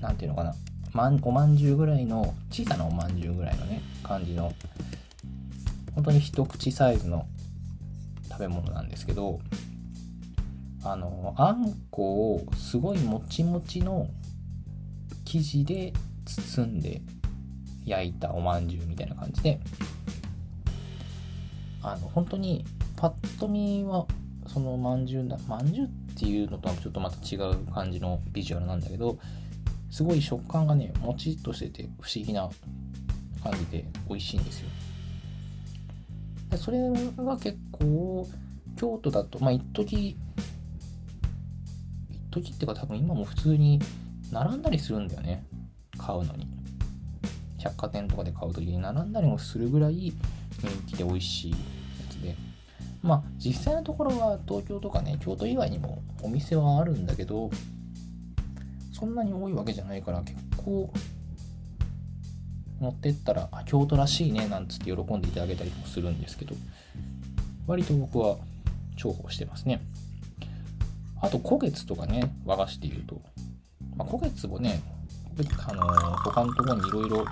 [0.00, 0.54] なんていうのかな、
[0.92, 4.52] まんおまんじゅうぐらいの、小さなおまんじゅうぐらいのね、感じの、
[5.96, 7.26] 本当に一口サイズの
[8.28, 9.40] 食べ物なんですけど、
[10.84, 14.08] あの、あんこをすごいもちもちの
[15.24, 15.92] 生地で
[16.24, 17.00] 包んで
[17.84, 19.58] 焼いたおまんじゅうみたいな感じで、
[21.82, 22.64] あの、本当に
[22.96, 24.06] パッと見は
[24.46, 29.18] そのまんじゅうだ、まんじゅうっていうのとはちょっとまた違う感じのビジュアルなんだけど、
[29.90, 32.50] すごい食感がね、もちっとしてて不思議な
[33.42, 34.68] 感じで美味しいんですよ。
[36.56, 36.78] でそれ
[37.18, 38.26] が結構、
[38.76, 40.16] 京都だと、まあ一時
[42.10, 43.80] 一時っていうか多分今も普通に
[44.32, 45.44] 並んだりするんだよね。
[45.98, 46.46] 買うのに。
[47.58, 51.56] 百貨店とかで買う時に並んだりもするぐらい人気で美味しいや
[52.10, 52.34] つで。
[53.02, 57.50] まあ実際のところは東京とかね、京都以外にもお店はあるんだけど、
[58.92, 60.90] そんなに多いわけじゃないから結構
[62.80, 66.54] 持ってったら、あ、京都らしいね、なんつって喜んでいただけたりもするんですけど、
[67.66, 68.36] 割と僕は
[68.96, 69.80] 重宝してますね。
[71.20, 73.20] あと、古月とかね、和菓子で言うと、
[73.96, 74.80] まあ、古月もね、
[75.68, 77.24] あのー、他のところにいろいろ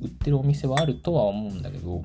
[0.00, 2.02] 売ってるお店はあるとは思うんだけど、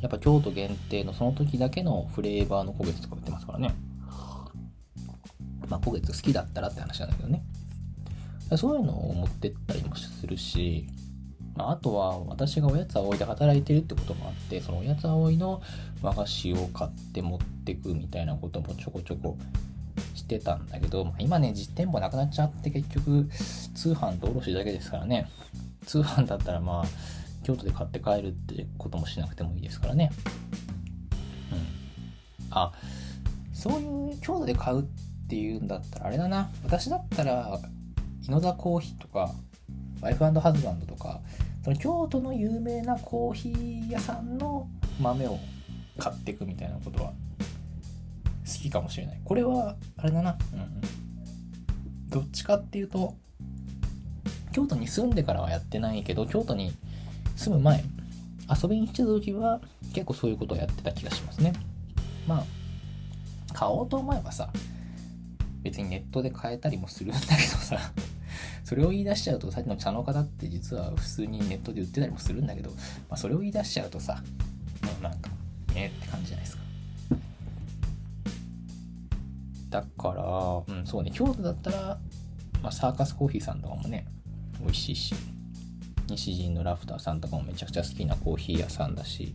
[0.00, 3.74] やっぱ京都限定のその時だけのフレーバーの古月とか売ってますからね。
[5.68, 7.42] まあ、古月好きだったらって話なんだけどね。
[8.56, 10.86] そういうのを持ってったりもするし、
[11.56, 15.62] まあ、あとは私がおやつ葵で働いてるってこともあって、そのおやつ葵の
[16.02, 19.38] 和菓子を買って持ってくみたいなこともちょこちょこ
[20.14, 23.28] してたんだけど、まあ、今ね、実店舗なくなっちゃって結局
[23.74, 25.28] 通販と卸だけですからね。
[25.86, 26.84] 通販だったらまあ、
[27.44, 30.10] 京都で買って帰るってこともしなくてもいいですからね。
[31.52, 31.58] うん。
[32.50, 32.72] あ、
[33.52, 34.84] そういう京都で買うっ
[35.28, 36.50] ていうんだったらあれだな。
[36.64, 37.60] 私だったら、
[38.26, 39.34] 井野田コーヒーとか、
[40.00, 41.20] ワイフハズバンドとか、
[41.62, 44.68] その京都の有名なコーヒー屋さんの
[45.00, 45.38] 豆を
[45.98, 47.12] 買っていくみたいなことは
[48.46, 49.20] 好きかもしれない。
[49.24, 50.38] これは、あれだな。
[50.52, 52.10] うん。
[52.10, 53.14] どっちかっていうと、
[54.52, 56.72] 京都に住んでからはやってないけど、京都に
[57.36, 57.84] 住む前、
[58.62, 59.60] 遊びに来てた時は
[59.92, 61.52] 結構そういうことをやってた気がしますね。
[62.26, 62.44] まあ、
[63.52, 64.50] 買おうと思えばさ、
[65.62, 67.78] 別にネットで買えたりもするんだけどさ、
[68.64, 72.76] それを言い出しちゃうと、さっきの茶の方って実は普通にネットで売ってたりもするんだけど、ま
[73.10, 74.22] あ、それを言い出しちゃうとさ、
[74.82, 75.30] もうなんか、
[75.74, 76.64] ねって感じじゃないですか。
[79.68, 81.98] だから、うん、そうね、京都だったら、
[82.62, 84.06] まあ、サーカスコーヒーさんとかもね、
[84.60, 85.14] 美味しいし、
[86.08, 89.34] 西陣のラフターさんとかもめちゃくちゃ好きなコーヒー屋さんだし、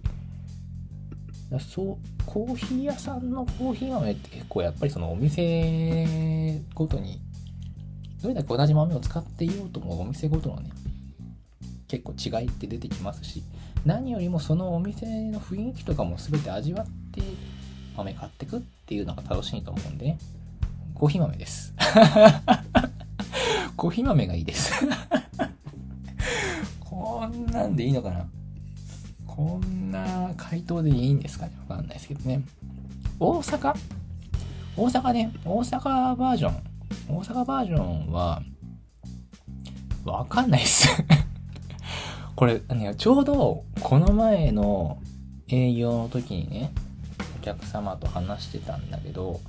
[1.51, 7.19] だそうコーヒー屋さんのコーヒー豆って結構やっぱりそのお店ごとに
[8.21, 10.69] どれだけ同じ豆を使っていようともお店ごとのね
[11.87, 13.43] 結構違いって出てきますし
[13.85, 17.21] 何よりもそのお店の雰囲気とかも全て味わって
[17.95, 20.19] 豆買ってくっていうのが楽しいと思うんでね
[20.93, 21.73] コーヒー豆です。
[23.77, 24.73] コーヒー豆がいいです。
[26.83, 28.27] こんなんでいいのかな？
[29.25, 31.53] こんな回答でいいんですかね？
[31.69, 32.41] わかんないですけどね。
[33.17, 33.73] 大阪？
[34.75, 36.68] 大阪ね、大阪バージョン。
[37.07, 38.41] 大阪バージョンは、
[40.05, 40.87] わかんないっす。
[42.35, 42.61] これ、
[42.97, 44.97] ちょうどこの前の
[45.47, 46.71] 営業の時にね、
[47.39, 49.39] お客様と話してたんだけど、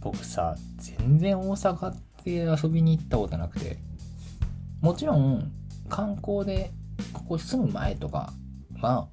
[0.00, 3.78] 僕さ、全然大阪って遊びに行ったことなくて、
[4.80, 5.50] もちろん
[5.88, 6.70] 観光で
[7.12, 8.32] ここ住む前とか
[8.80, 9.08] は、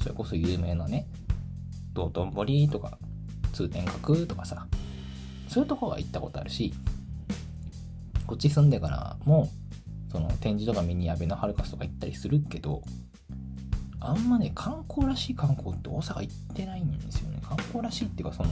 [0.00, 1.06] それこそ有名なね、
[1.92, 2.98] 道頓堀とか、
[3.52, 4.66] 通天閣とかさ、
[5.52, 6.72] そういうとこは行ったことあるし、
[8.26, 9.50] こっち住んでからも、
[10.10, 12.82] その展示とか見にアベノハルカスとか行ったりするけど
[14.00, 17.38] あんまね観光らしい観光って大阪行ってないんですよね。
[17.42, 18.50] 観光らしいっていうかその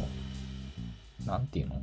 [1.27, 1.81] 何て言うの？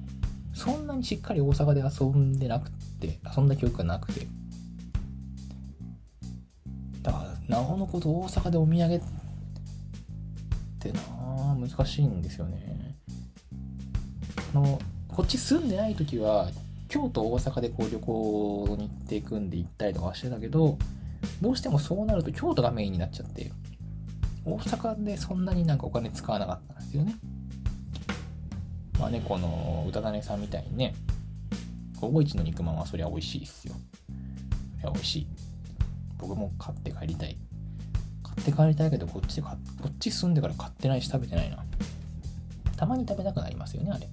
[0.53, 4.27] そんなにしっかり大阪で遊んでなくて遊んだ記憶がなくて。
[7.01, 9.01] だからなおのこと大阪でお土産っ
[10.80, 10.99] てな
[11.56, 12.95] 難しいんですよね。
[14.53, 14.80] の
[15.17, 16.47] こっち住んでない時は
[16.89, 20.77] 京都大阪でこう旅行に行っていくんで行ったりとかしてたけど
[21.41, 23.51] どうしてもそうなると京都がメインになっちゃって
[24.45, 27.15] 大阪でそんなになんかお金使わなかったんですよね。
[28.99, 30.93] まあねこの歌種さんみたいにね
[31.99, 33.73] 551の肉まんはそりゃ美味しいっすよ。
[34.82, 35.27] いや美味しい。
[36.19, 37.36] 僕も買って帰りたい。
[38.21, 39.49] 買って帰りたいけどこっちでこ
[39.88, 41.58] っち住んでから買ってないし食べてないな。
[42.75, 44.08] たまに食べたくなりますよねあれ。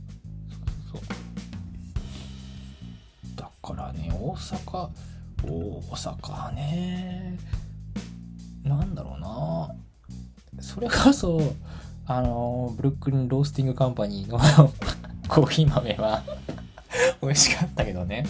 [3.95, 4.89] ね大阪
[5.43, 7.39] 大阪ね。
[8.63, 9.75] なんだろうな。
[10.63, 11.41] それこそ
[12.07, 14.39] あのブルックリンロースティングカンパニーの
[15.29, 16.23] コーヒー豆は
[17.21, 18.25] 美味しかったけどね。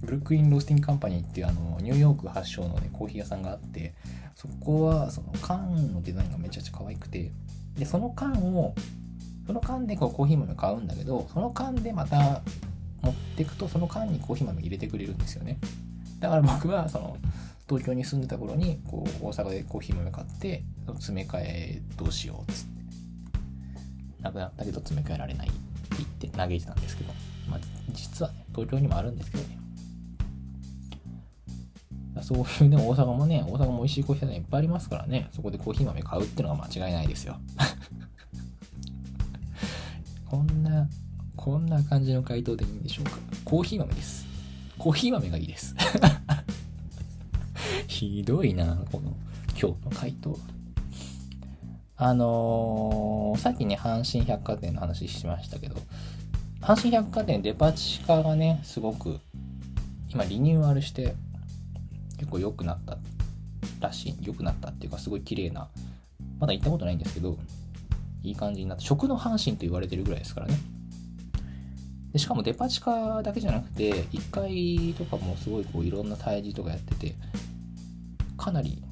[0.00, 3.94] ブルックリンロースティングカンパニーっていうあのニューヨーク発祥のねコーヒー屋さんがあって
[4.36, 7.32] そこはその缶のデザインがめちゃくちゃ可愛くて
[7.76, 8.74] でその缶を
[9.46, 12.42] その缶でこうコーヒー豆買うんだけどその缶でまた
[13.02, 15.58] 持っていくとその缶にコーヒー豆入れてくれるんですよね。
[16.20, 17.16] だから僕はその
[17.68, 22.78] 東京に住んでた頃にこう大阪でコーヒー豆買って詰め替えどうしようっつって。
[24.22, 25.58] なくなったけど詰め替えられないって
[25.98, 27.12] 言って嘆いてたんですけど、
[27.48, 27.60] まあ、
[27.92, 29.58] 実はね東京にもあるんですけどね。
[32.20, 37.38] そういうね、大阪もね、大阪も美味しいコーヒー屋さんいっぱいありますからね、そこでコーヒー豆買うってのは間違いないですよ。
[40.28, 40.88] こんな
[41.38, 43.12] こんな感じの回答でいいんでしょうか。
[43.44, 44.26] コーヒー豆です。
[44.76, 45.74] コーヒー豆がいいです。
[47.86, 49.14] ひどいな、この
[49.50, 50.36] 今日の回答。
[51.96, 55.76] あのー、さっきね、阪神百貨店の話しましたけど、
[56.60, 59.20] 阪神百貨店デパ地下がね、すごく
[60.10, 61.14] 今リニューアルして
[62.18, 62.98] 結構良くなった
[63.78, 64.16] らしい。
[64.22, 65.68] 良くなったっていうかすごい綺麗な、
[66.40, 67.38] まだ行ったことないんですけど、
[68.24, 68.84] いい感じになった。
[68.84, 70.58] 食の阪神と言われてるぐらいですからね。
[72.12, 77.14] でしかもデパ地下だけじゃなくて1階とかもすごいこういろんな催事とかやってて
[78.36, 78.82] かなり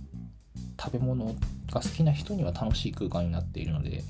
[0.78, 1.26] 食べ物
[1.72, 4.02] が好きな人には楽しい空間になっているので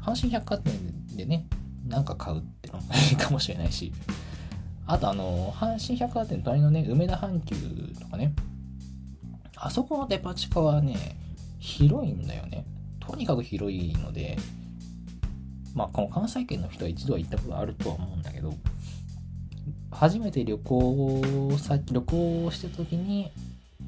[0.00, 0.72] 阪神百貨店
[1.16, 1.46] でね
[1.86, 3.92] 何か買うってのもいいかもしれないし
[4.86, 7.56] あとあの阪神百貨店隣のね梅田阪急
[7.98, 8.34] とかね
[9.56, 11.16] あそこのデパ地下はね
[11.58, 12.66] 広いんだよね。
[13.00, 14.36] とにかく広いので
[15.74, 18.54] まあ、この関西圏の人は一度は行ったことあるとは思うんだけど、
[19.90, 23.30] 初めて旅行先、旅行してた時に、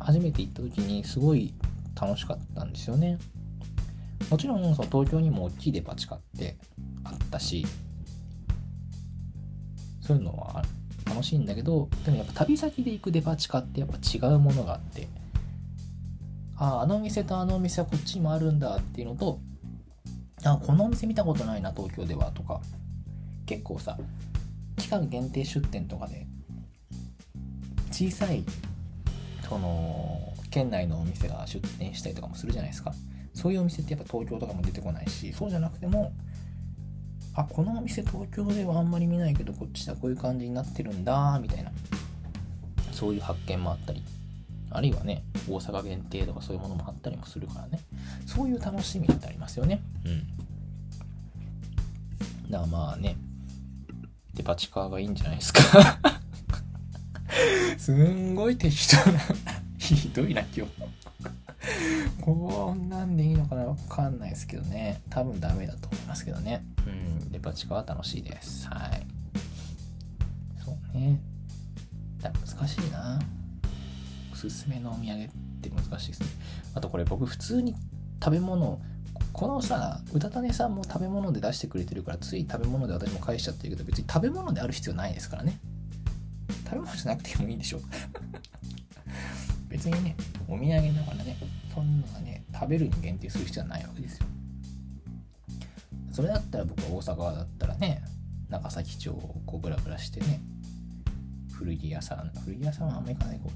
[0.01, 1.55] 初めて行った時にすごい
[2.01, 3.19] 楽しかったんですよね。
[4.31, 6.57] もちろんその東京にも大きいデパ地下って
[7.05, 7.65] あったし、
[10.01, 10.65] そういうのは
[11.05, 15.09] 楽しいんだけど、でもやっぱ旅先で行くデパ地下ってやっぱ違うものがあって、
[16.57, 19.41] ああ、あの店とあの店はこっちにもあるんだっていうのと、
[20.53, 22.61] あこのお店見たことないな東京ではとか。
[23.47, 23.97] 結構さ
[24.77, 26.27] 期間限定出店とかで
[27.93, 28.45] 小さい
[29.49, 32.93] その県内のお店が出店したりとかもするじゃないですか。
[33.33, 36.13] そういうお店ってやっぱ東京とかも出てこないしそうじゃなくても
[37.35, 41.71] あこのお店東京ではあんまり見ないけどこっちではこういう感じになってるんだみたいな。
[42.93, 44.03] そういう発見もあったり。
[44.71, 47.79] あるいはね大阪限定とかそういうものもあったりもするからね。
[48.27, 49.81] そういう楽しみってありますよね。
[50.05, 50.36] うん。
[52.51, 53.17] だからまあね。
[54.35, 55.61] デパ地下がいいんじゃないですか。
[57.79, 59.21] すんごい適当な
[59.79, 60.73] ひどいな今日。
[62.21, 65.01] こんなんでいいのかなわかんないですけどね。
[65.11, 66.65] 多分ダメだと思いますけどね。
[66.87, 67.31] うん。
[67.31, 68.69] デパ地下は楽しいです。
[68.69, 69.07] はい。
[70.65, 71.21] そうね。
[72.21, 73.21] だ難しいな。
[74.33, 75.29] おすすめのお土産っ
[75.63, 76.27] て難しいですね。
[76.75, 77.75] あとこれ僕普通に
[78.23, 78.81] 食べ物
[79.37, 85.59] このさうたたねさんも食べ物で出してくれてるからつい食べ物で私も返しちゃってるけど別に食べ物である必要ないですからね。
[86.65, 87.81] 食べ物じゃなくてもいいでしょ
[89.69, 90.17] 別にね
[90.49, 91.37] お土産だからね
[91.75, 94.27] そんなね食べるに限定する必要はないわけですよ。
[96.13, 98.03] それだったら僕は大阪だったらね
[98.49, 100.41] 長崎町をこうブラブラしてね
[101.59, 103.53] 古着屋さん古着屋さんはあんま行かないこう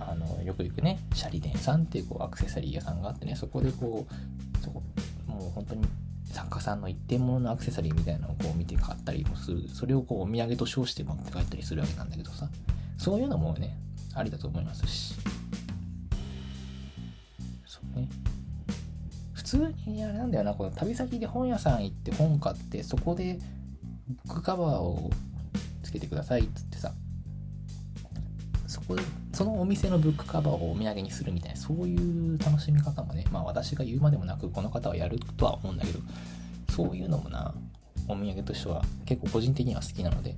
[0.02, 4.82] あのよく行くねシャリデンさんっていうこうアクセサリー屋さんがあってねそこでこうそこ
[5.26, 5.86] もう本当に
[6.24, 12.48] 作家さんの一点物のアクセサリーみたいなのをこう見て買ったりもするそれをこうお土産と称して持って帰ったりするわけなんだけどさ
[12.98, 13.76] そういうのもね、
[14.14, 15.14] ありだと思いますし。
[17.66, 18.08] そうね。
[19.32, 23.38] 普通にあれなんだよな、この旅先で本屋さん行って本買って、そこで
[24.24, 25.10] ブックカバーを
[25.94, 26.92] けてくださいっつってさ、
[28.66, 28.96] そこ、
[29.32, 36.00] そのお店のブックカバーをお土産にするみたいな、そういう楽しみ方もね、まあ私が言うまでもなく、この方はやるとは思うんだけど、
[36.70, 37.54] そういうのもな、
[38.08, 40.36] お土産としては結構個人的には好きなので、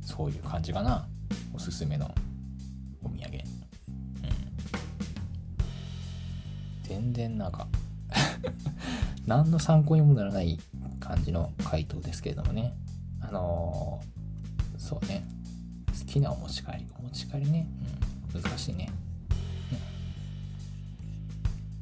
[0.00, 1.06] そういう感じかな。
[1.52, 2.12] おすすめの
[3.02, 3.34] お土産。
[3.34, 3.42] うん。
[6.82, 7.66] 全然なんか
[9.26, 10.58] 何の参考にもならない
[11.00, 12.72] 感じの回答ですけれどもね。
[13.20, 14.15] あのー、
[14.86, 15.24] そうね。
[15.98, 16.86] 好きなお持ち帰り。
[16.96, 17.66] お持ち帰りね。
[18.32, 18.88] うん、難しいね。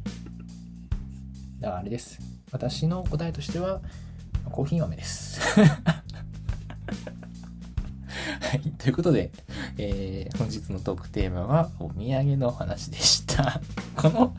[0.06, 0.08] う
[1.58, 2.18] ん、だからあれです。
[2.50, 3.82] 私の答えとしては、
[4.50, 5.38] コーヒー豆です。
[5.60, 5.66] は
[8.56, 9.32] い、ということで、
[9.76, 13.60] えー、本日のトークテーマはお土産の話でした。
[13.96, 14.34] この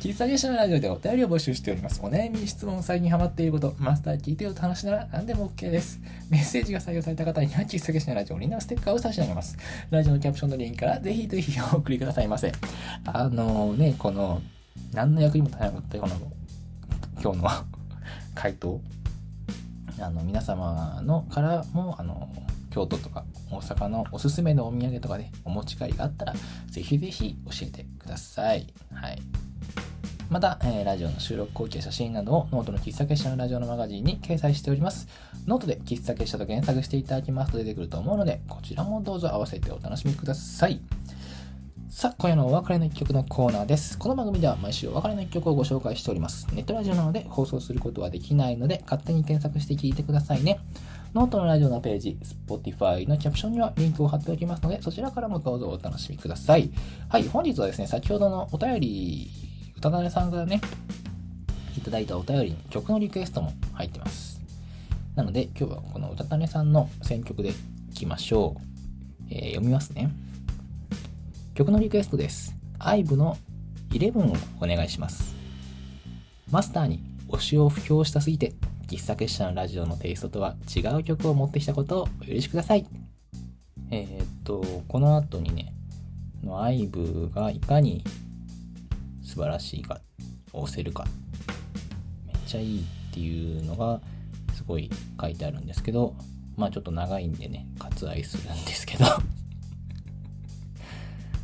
[0.00, 2.00] 喫茶店のラジオでお便りを募集しております。
[2.02, 6.00] お悩み、質問、最近ハマっていること、マスター聞いてよと話なら何でも OK です。
[6.30, 9.56] メッセージが採用された方には喫茶店のラジオオリジナルステッカーを差し上げます。
[9.90, 12.52] ラジオのキャプションのリンクからぜひぜひお送りくださいませ。
[13.04, 14.42] あのね、この、
[14.92, 16.14] 何の役にも立たなかったような、
[17.20, 17.48] 今日の
[18.34, 18.80] 回答。
[20.00, 22.28] あの、皆様のからも、あの、
[22.70, 26.34] 京都とか大阪のおすすめのお土産とかで、ね、お持ち帰りがあったら、
[26.70, 28.66] ぜひぜひ教えてください。
[28.92, 29.18] はい。
[30.30, 35.08] また、えー、ラジオの収録後記や写真などをノートの喫茶結社のラジオのマガジンに掲載しております。
[35.46, 40.80] ノートで喫茶結社と検索していただきますと出てくると思うので、こちらもどうぞ合わせてお楽しみください。
[41.88, 43.98] さあ、今夜のお別れの一曲のコーナーです。
[43.98, 46.46] この番組では毎週お別れの一曲をご紹介しております。
[46.52, 50.60] ネットラジオなので放送することはできないので、勝手に検索して聴いてくださいね。
[51.14, 56.70] ノートのラジオのページ、Spotify のキャプションにはリンクを貼っておきますので、そちらからもどうぞお楽しみください。
[57.08, 59.30] はい、本日はですね、先ほどのお便り、
[59.78, 60.60] 歌種さんからね、
[61.76, 64.40] いただいたお便りに曲のリクエストも入ってます。
[65.14, 67.54] なので、今日はこの歌種さんの選曲でい
[67.94, 68.62] きましょう。
[69.30, 70.10] えー、読みますね。
[71.54, 72.54] 曲のリクエストです。
[72.80, 73.38] IVE の
[73.90, 75.34] 11をお願いします。
[76.50, 78.54] マスターに推しを布教したすぎて
[78.88, 82.86] 喫茶結社のラジオのテイストとは違う曲を持ってきたことをお許しください。
[83.90, 85.74] えー、っと、この後にね、
[86.42, 88.02] の IVE がいかに
[89.22, 90.00] 素晴らしいか、
[90.54, 91.04] 押せるか、
[92.26, 94.00] めっちゃいいっていうのが
[94.54, 96.14] すごい書いてあるんですけど、
[96.56, 99.04] まあちょっと長いんでね、割愛するんですけど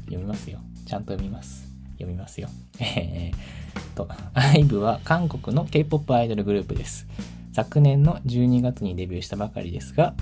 [0.07, 0.61] 読みますよ。
[0.87, 1.71] ちゃんと読みます。
[1.93, 2.49] 読みますよ。
[2.81, 7.07] えー、と、IVE は韓国の K-POP アイドルグループです。
[7.55, 10.17] 昨年の12月にデビューしたばかりですが、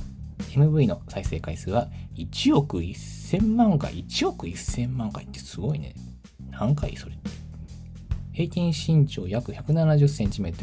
[0.51, 4.05] MV の再生回数は1億1000万回。
[4.05, 5.95] 1億1000万回ってすごいね。
[6.51, 7.15] 何回それ
[8.35, 10.55] 平均身長約 170cm。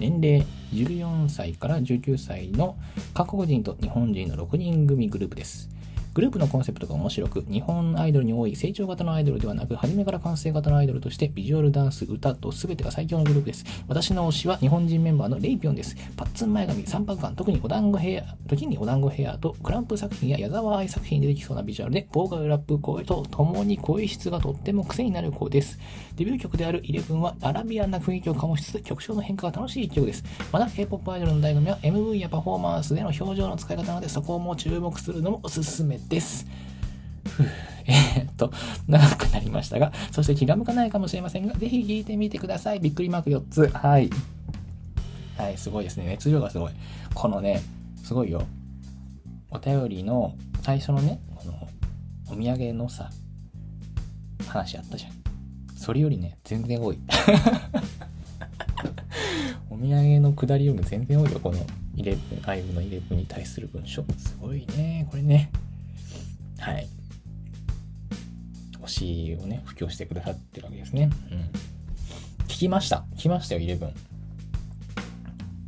[0.00, 2.76] 年齢14歳から19歳の
[3.14, 5.70] 韓国人と日本人の6人組グループです。
[6.18, 13.64] グループのコンセプトが面白く、日本アイドルに多い成長型のアイドルではなく、初めから完成型のアイドルとして、ビジュアル、ダンス、歌と全てが最強のグループです。
[13.86, 15.94] 私の推しは日本人メンバーのレイピョンです。
[16.16, 25.78] パッツン前髪、3泊間、特にお団子ヘア、時にお団子ヘアと、クランプ作品や矢沢愛作品に出てきそうなビジュアルで、ボーカルラップ声と共に声質がとっても癖になる子です。
[26.16, 30.24] デビュー曲であるイレブンはアラビアンな雰囲気を醸しつつ、曲調の変化が楽しい一曲です。
[30.50, 36.46] また、K-POP アイドルの醍醐味は MV やパフォーマンスでの表情の使い方なので、そこをも注目するのもおすすめです。
[37.86, 38.52] え、っと、
[38.86, 42.80] 長くなりましたが、そして気が向かないかもしれませんが、ぜひ聞いてみてください。
[42.80, 43.68] びっくりマーク4つ。
[43.68, 44.10] はい。
[45.36, 46.06] はい、すごいですね。
[46.06, 46.72] 熱量がすごい。
[47.14, 47.62] このね、
[48.02, 48.42] すごいよ。
[49.50, 51.68] お便りの最初のね、この、
[52.30, 53.10] お土産のさ、
[54.46, 55.12] 話あったじゃん。
[55.76, 56.98] それよりね、全然多い。
[59.70, 61.58] お土産のくだりよりも全然多いよ、この
[61.94, 64.04] イレブン、アイブのイレブンに対する文章。
[64.18, 65.50] すごいね、これね。
[66.68, 66.88] はい。
[68.82, 71.10] 推しをね、布教してくださってるわけですね。
[71.30, 71.38] うん。
[72.44, 73.06] 聞きました。
[73.14, 73.90] 聞きましたよ、11。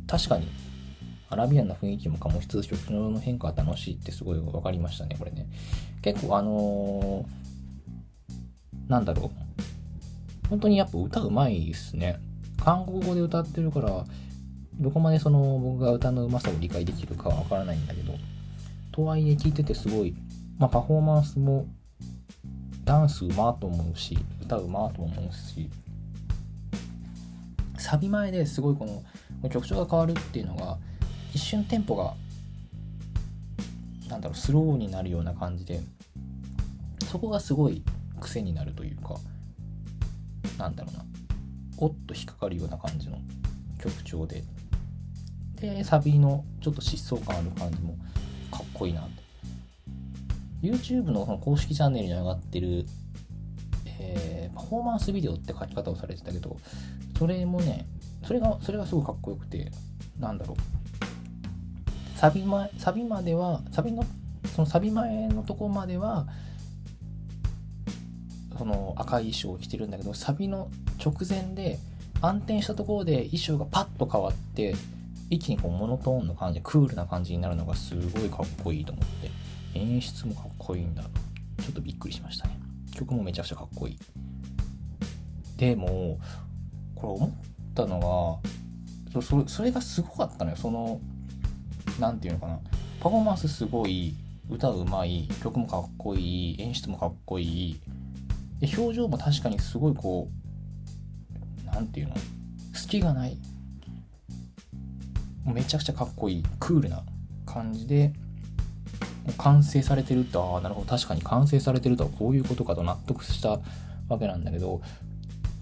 [0.07, 0.47] 確かに、
[1.29, 5.47] アラビアンな雰囲気も醸しつつ、曲の変化が楽しいってすごい分かりましたね、これね。
[6.03, 10.47] 結構あのー、なんだろう。
[10.49, 12.19] 本当にやっぱ歌うまいですね。
[12.63, 14.05] 韓国語で歌ってるから、
[14.79, 18.13] どこまでその僕が歌のうまさを理解できるかはわからないんだけど、
[18.91, 20.13] とはいえ聞いててすごい
[20.61, 21.65] まあ、パフォーマンスも
[22.83, 25.71] ダンスうまと思うし歌うまと思うし
[27.79, 28.85] サビ前ですごいこ
[29.41, 30.77] の曲調が変わるっていうのが
[31.33, 32.13] 一瞬テンポが
[34.07, 35.79] なんだろうスローになるような感じで
[37.09, 37.83] そこがすごい
[38.19, 39.15] 癖になるというか
[40.59, 41.03] なんだろうな
[41.77, 43.17] おっと引っかかるような感じの
[43.81, 44.43] 曲調で。
[45.55, 47.95] でサビのちょっと疾走感ある感じも
[48.51, 49.20] かっこいいなと
[50.61, 52.85] YouTube のその公式チャンネルに上がってる、
[53.99, 56.57] えー、パフォーマンスビデオって書き方をされてたけど
[57.17, 57.85] それもね
[58.25, 59.71] それがそれがすごいかっこよくて
[60.19, 60.57] なんだろう。
[62.17, 64.05] サビ前サビまではサビの
[64.55, 66.27] そのサビ前のとこまでは
[68.57, 70.69] その赤い衣装を着てるんだけどサビの
[71.03, 71.79] 直前で
[72.21, 74.75] 暗転したところで衣装がパッと変わって
[75.31, 79.40] 一気にこうモノトーンの感じクールな感じになるのがすごいかっこいいと思って。
[79.73, 81.03] 演出もかっこいいんだ。
[81.03, 82.59] ちょっとびっくりしましたね。
[82.93, 83.99] 曲もめちゃくちゃかっこいい。
[85.57, 86.19] でも
[86.95, 88.41] これ思ったの
[89.11, 90.57] がそそれがすごかったのよ。
[90.57, 90.99] その
[91.99, 92.59] 何て言うのかな。
[92.99, 94.15] パフォーマンスすごい
[94.49, 97.81] 歌うまい曲もかっこいい演出もかっこいい。
[98.59, 102.15] で表情も確かにすごいこう何て言うの。
[102.73, 103.37] 隙がない。
[105.45, 106.43] めちゃくちゃかっこいい。
[106.59, 107.03] クールな
[107.45, 108.13] 感じで
[109.37, 110.87] 完成されてるとああなるほど。
[110.87, 113.59] 確かに完成されてるとはこういうことかと納得した
[114.07, 114.81] わけなんだけど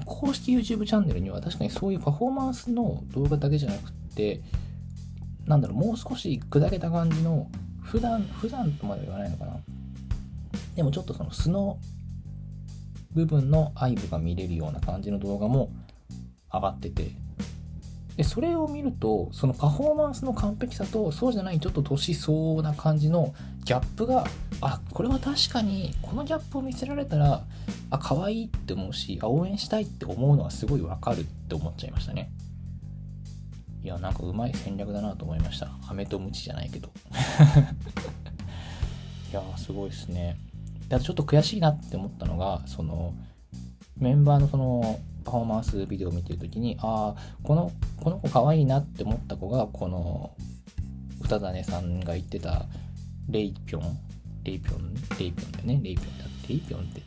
[0.05, 4.41] 公式 YouTube チャンネルには確かにそういうパフォーマンスの動画だけじゃなくって
[5.45, 7.49] なんだろうもう少し砕けた感じの
[7.82, 9.57] 普段普段とまでは言わないのかな。
[10.76, 11.78] でもちょっとその素の
[13.12, 15.72] 部分の愛部が見れるような感じの動画も
[16.53, 17.12] 上がってて
[18.20, 24.26] でそれを見るとそのパフォーマンスの完璧さとそうじゃないちょっと年相応な感じのギャップが
[24.59, 27.45] あこれは確かにこのギャップを見せられたら
[27.89, 32.30] あ可愛いって思うしあ応援したいって思うのはすごいわかるって思っちゃいましたね。
[33.82, 35.72] いやなんかうまい戦略だなと思いました。
[35.88, 36.91] 飴とムチじゃないけど。
[39.32, 40.38] いやすごいですね。
[40.89, 43.13] でちょっと悔しいなって思ったのがその
[43.95, 44.99] メンバーのその
[45.30, 50.32] パフォーマンスビデオを見てるときに、ああ、この、この子可愛いいなって思った子が、この、
[51.21, 52.65] 歌種さんが言ってた、
[53.30, 53.97] レイピョン？
[54.43, 54.93] レイピョン？
[55.19, 55.80] レイピョンだよね？
[55.84, 56.25] レイピョンだ。
[56.49, 57.01] レイピョンって、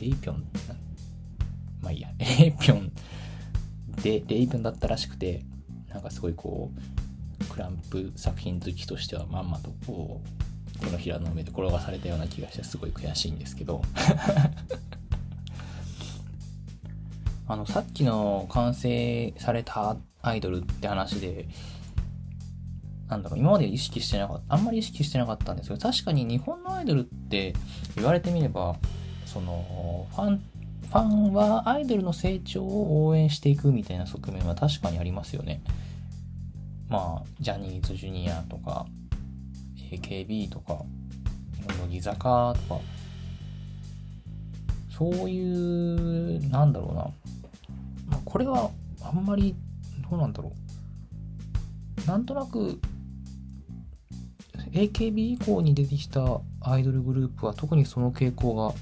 [0.00, 0.36] レイピョン？
[0.36, 0.58] って
[1.80, 2.92] まあいいや、 レイピョン
[4.02, 5.44] で、レイピョンだったらしくて、
[5.88, 6.72] なんかすごいこ
[7.40, 10.20] う、クランプ作品好きとしてはまんまとこ
[10.80, 13.82] う、この平の上で転がされたような気がしてすごい悔しいんですけど。
[17.50, 21.48] あの、さっきの完成されたアイドルって話で、
[23.08, 27.54] なんだろう、今まで意識してなかった、あんまり意識してなかったんですけど、確かに日本のアイドルって
[27.96, 28.76] 言われてみれば、
[29.26, 35.60] その、ファン、ファンはアイドルの成長を応援していくみたいな側面は確かにありますよね。
[36.88, 38.86] まあ、ジャニーズジュニアとか、
[39.90, 40.84] AKB とか、
[41.80, 42.80] 乃木坂とか、
[44.96, 47.10] そういう、なんだろうな、
[48.10, 48.70] まこれは
[49.02, 49.54] あんまり
[50.10, 50.52] どうなんだろ
[52.04, 52.80] うなんとなく
[54.72, 58.74] AKB 以降に出てきたアイドルグループは特にその傾向が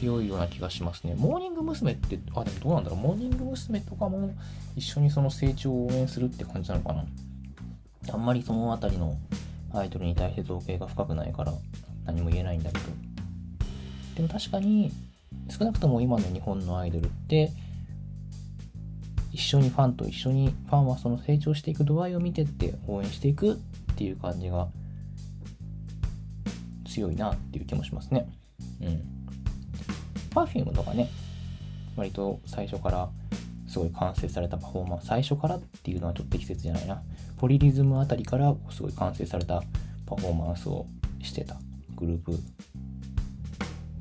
[0.00, 1.14] 強いような気がしますね。
[1.16, 1.92] モーニング娘。
[1.92, 2.98] って、あ、でもどうなんだろう。
[3.00, 3.80] モーニング娘。
[3.80, 4.34] とかも
[4.74, 7.04] 一緒にその成長を応援するって感じなのかな。
[8.12, 9.16] あんまりその辺りの
[9.72, 11.52] アイドルに対して造形が深くないから
[12.06, 12.84] 何も言えないんだけど。
[14.16, 14.90] でも確かに
[15.50, 17.52] 少なくとも今の日本のアイドルって
[19.40, 23.56] 一緒にファンと一緒にファンはその成長していく度合いを見てって応援していくっ
[23.96, 24.68] ていう感じが
[26.86, 28.28] 強いなっていう気もしますね。
[28.82, 29.02] うん。
[30.34, 31.08] Perfume とかね、
[31.96, 33.08] 割と最初から
[33.66, 37.02] すごい完成されたパフォーマンス、最初からっていうのはちょっと適切じゃないな。
[37.38, 39.62] ポリリズムあたりからすごい完成された
[40.04, 40.84] パフォーマンスを
[41.22, 41.56] してた
[41.96, 42.38] グループ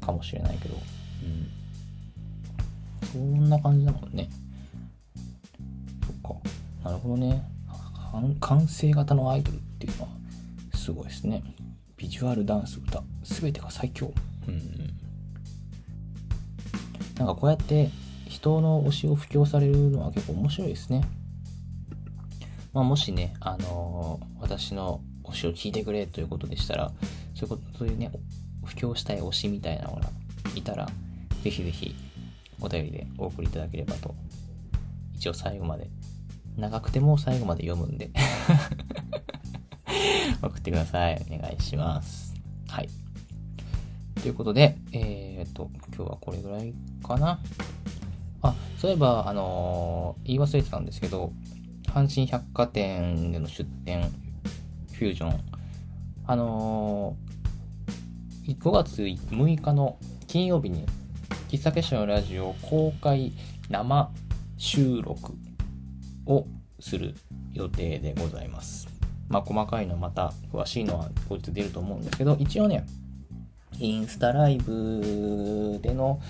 [0.06, 0.76] かもしれないけど、
[1.24, 3.08] うん。
[3.08, 4.30] そんな感じだもんね。
[6.84, 7.44] なるほどね。
[8.40, 10.10] 完成型のアイドルっていうのは
[10.74, 11.44] すごいですね。
[11.98, 14.12] ビジュアルダンス歌、すべてが最強。
[14.48, 14.90] うん。
[17.18, 17.90] なんかこうやって
[18.28, 21.04] 人の推しを布教されるのは結構面白いですね。
[22.72, 26.92] まあ、もしね、あのー、私の推しを聞いてくれということでしたら、
[27.36, 28.12] そういうこと、そういうね、
[28.64, 30.10] 布教したい推しみたいなのが
[30.56, 30.88] いたら、
[31.44, 31.96] ぜひぜひ
[32.62, 34.16] お便りでお送りいただければと、
[35.16, 35.90] 一応最後まで
[36.60, 38.12] 長くても最後まで読むんで
[40.42, 41.26] 送ってください。
[41.30, 42.36] お願いします。
[42.68, 42.90] はい。
[44.22, 47.40] ということで、えー、っと、今日はこれぐらいかな。
[48.42, 51.34] あ、そういえば、あのー、言い忘れてたんですけど、
[51.88, 54.12] 阪神百貨店での出店、
[54.94, 55.40] フュージョン、
[56.26, 59.98] あのー、5月6日の
[60.28, 60.86] 金曜日に
[61.50, 63.32] 喫茶結社のラジオ公開
[63.70, 64.12] 生
[64.58, 65.34] 収録
[66.30, 66.46] を
[66.80, 67.16] する
[67.54, 68.88] 予定でございます。
[69.28, 72.86] まあ細かいのはまた詳しいのは後日出ると思うんですけど、一応ね、
[73.78, 76.22] インスタライブでの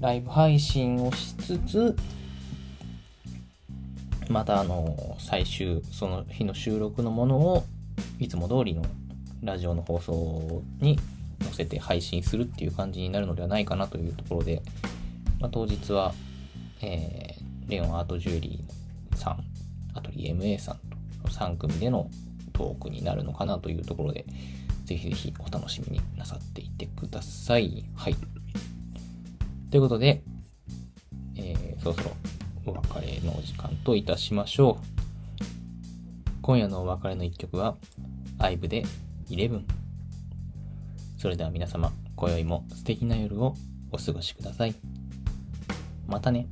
[0.00, 1.96] ライブ配信をしつつ、
[4.28, 7.64] またあの、最終、その日の収録のものを、
[8.18, 8.82] いつも通りの
[9.42, 10.98] ラジオの放送に
[11.40, 14.62] 載せて配信するっていう感じになるのではないかなというところで、
[15.40, 16.14] まあ、当日は、
[16.82, 18.75] えー、レオンアートジュエリーの
[19.26, 19.44] さん、
[19.94, 20.76] アトリエ MA さん
[21.22, 22.08] と3組での
[22.52, 24.24] トークになるのかなというところで、
[24.84, 27.84] ぜひぜひお楽しみになさっていてください。
[27.96, 28.16] はい。
[29.70, 30.22] ということで、
[31.34, 32.16] えー、そろそろ
[32.66, 35.42] お別れのお時間といたしましょう。
[36.42, 37.76] 今夜のお別れの一曲は、
[38.38, 38.84] アイブで
[39.28, 39.62] 11。
[41.18, 43.54] それでは皆様、今宵も素敵な夜を
[43.90, 44.74] お過ごしください。
[46.06, 46.46] またね。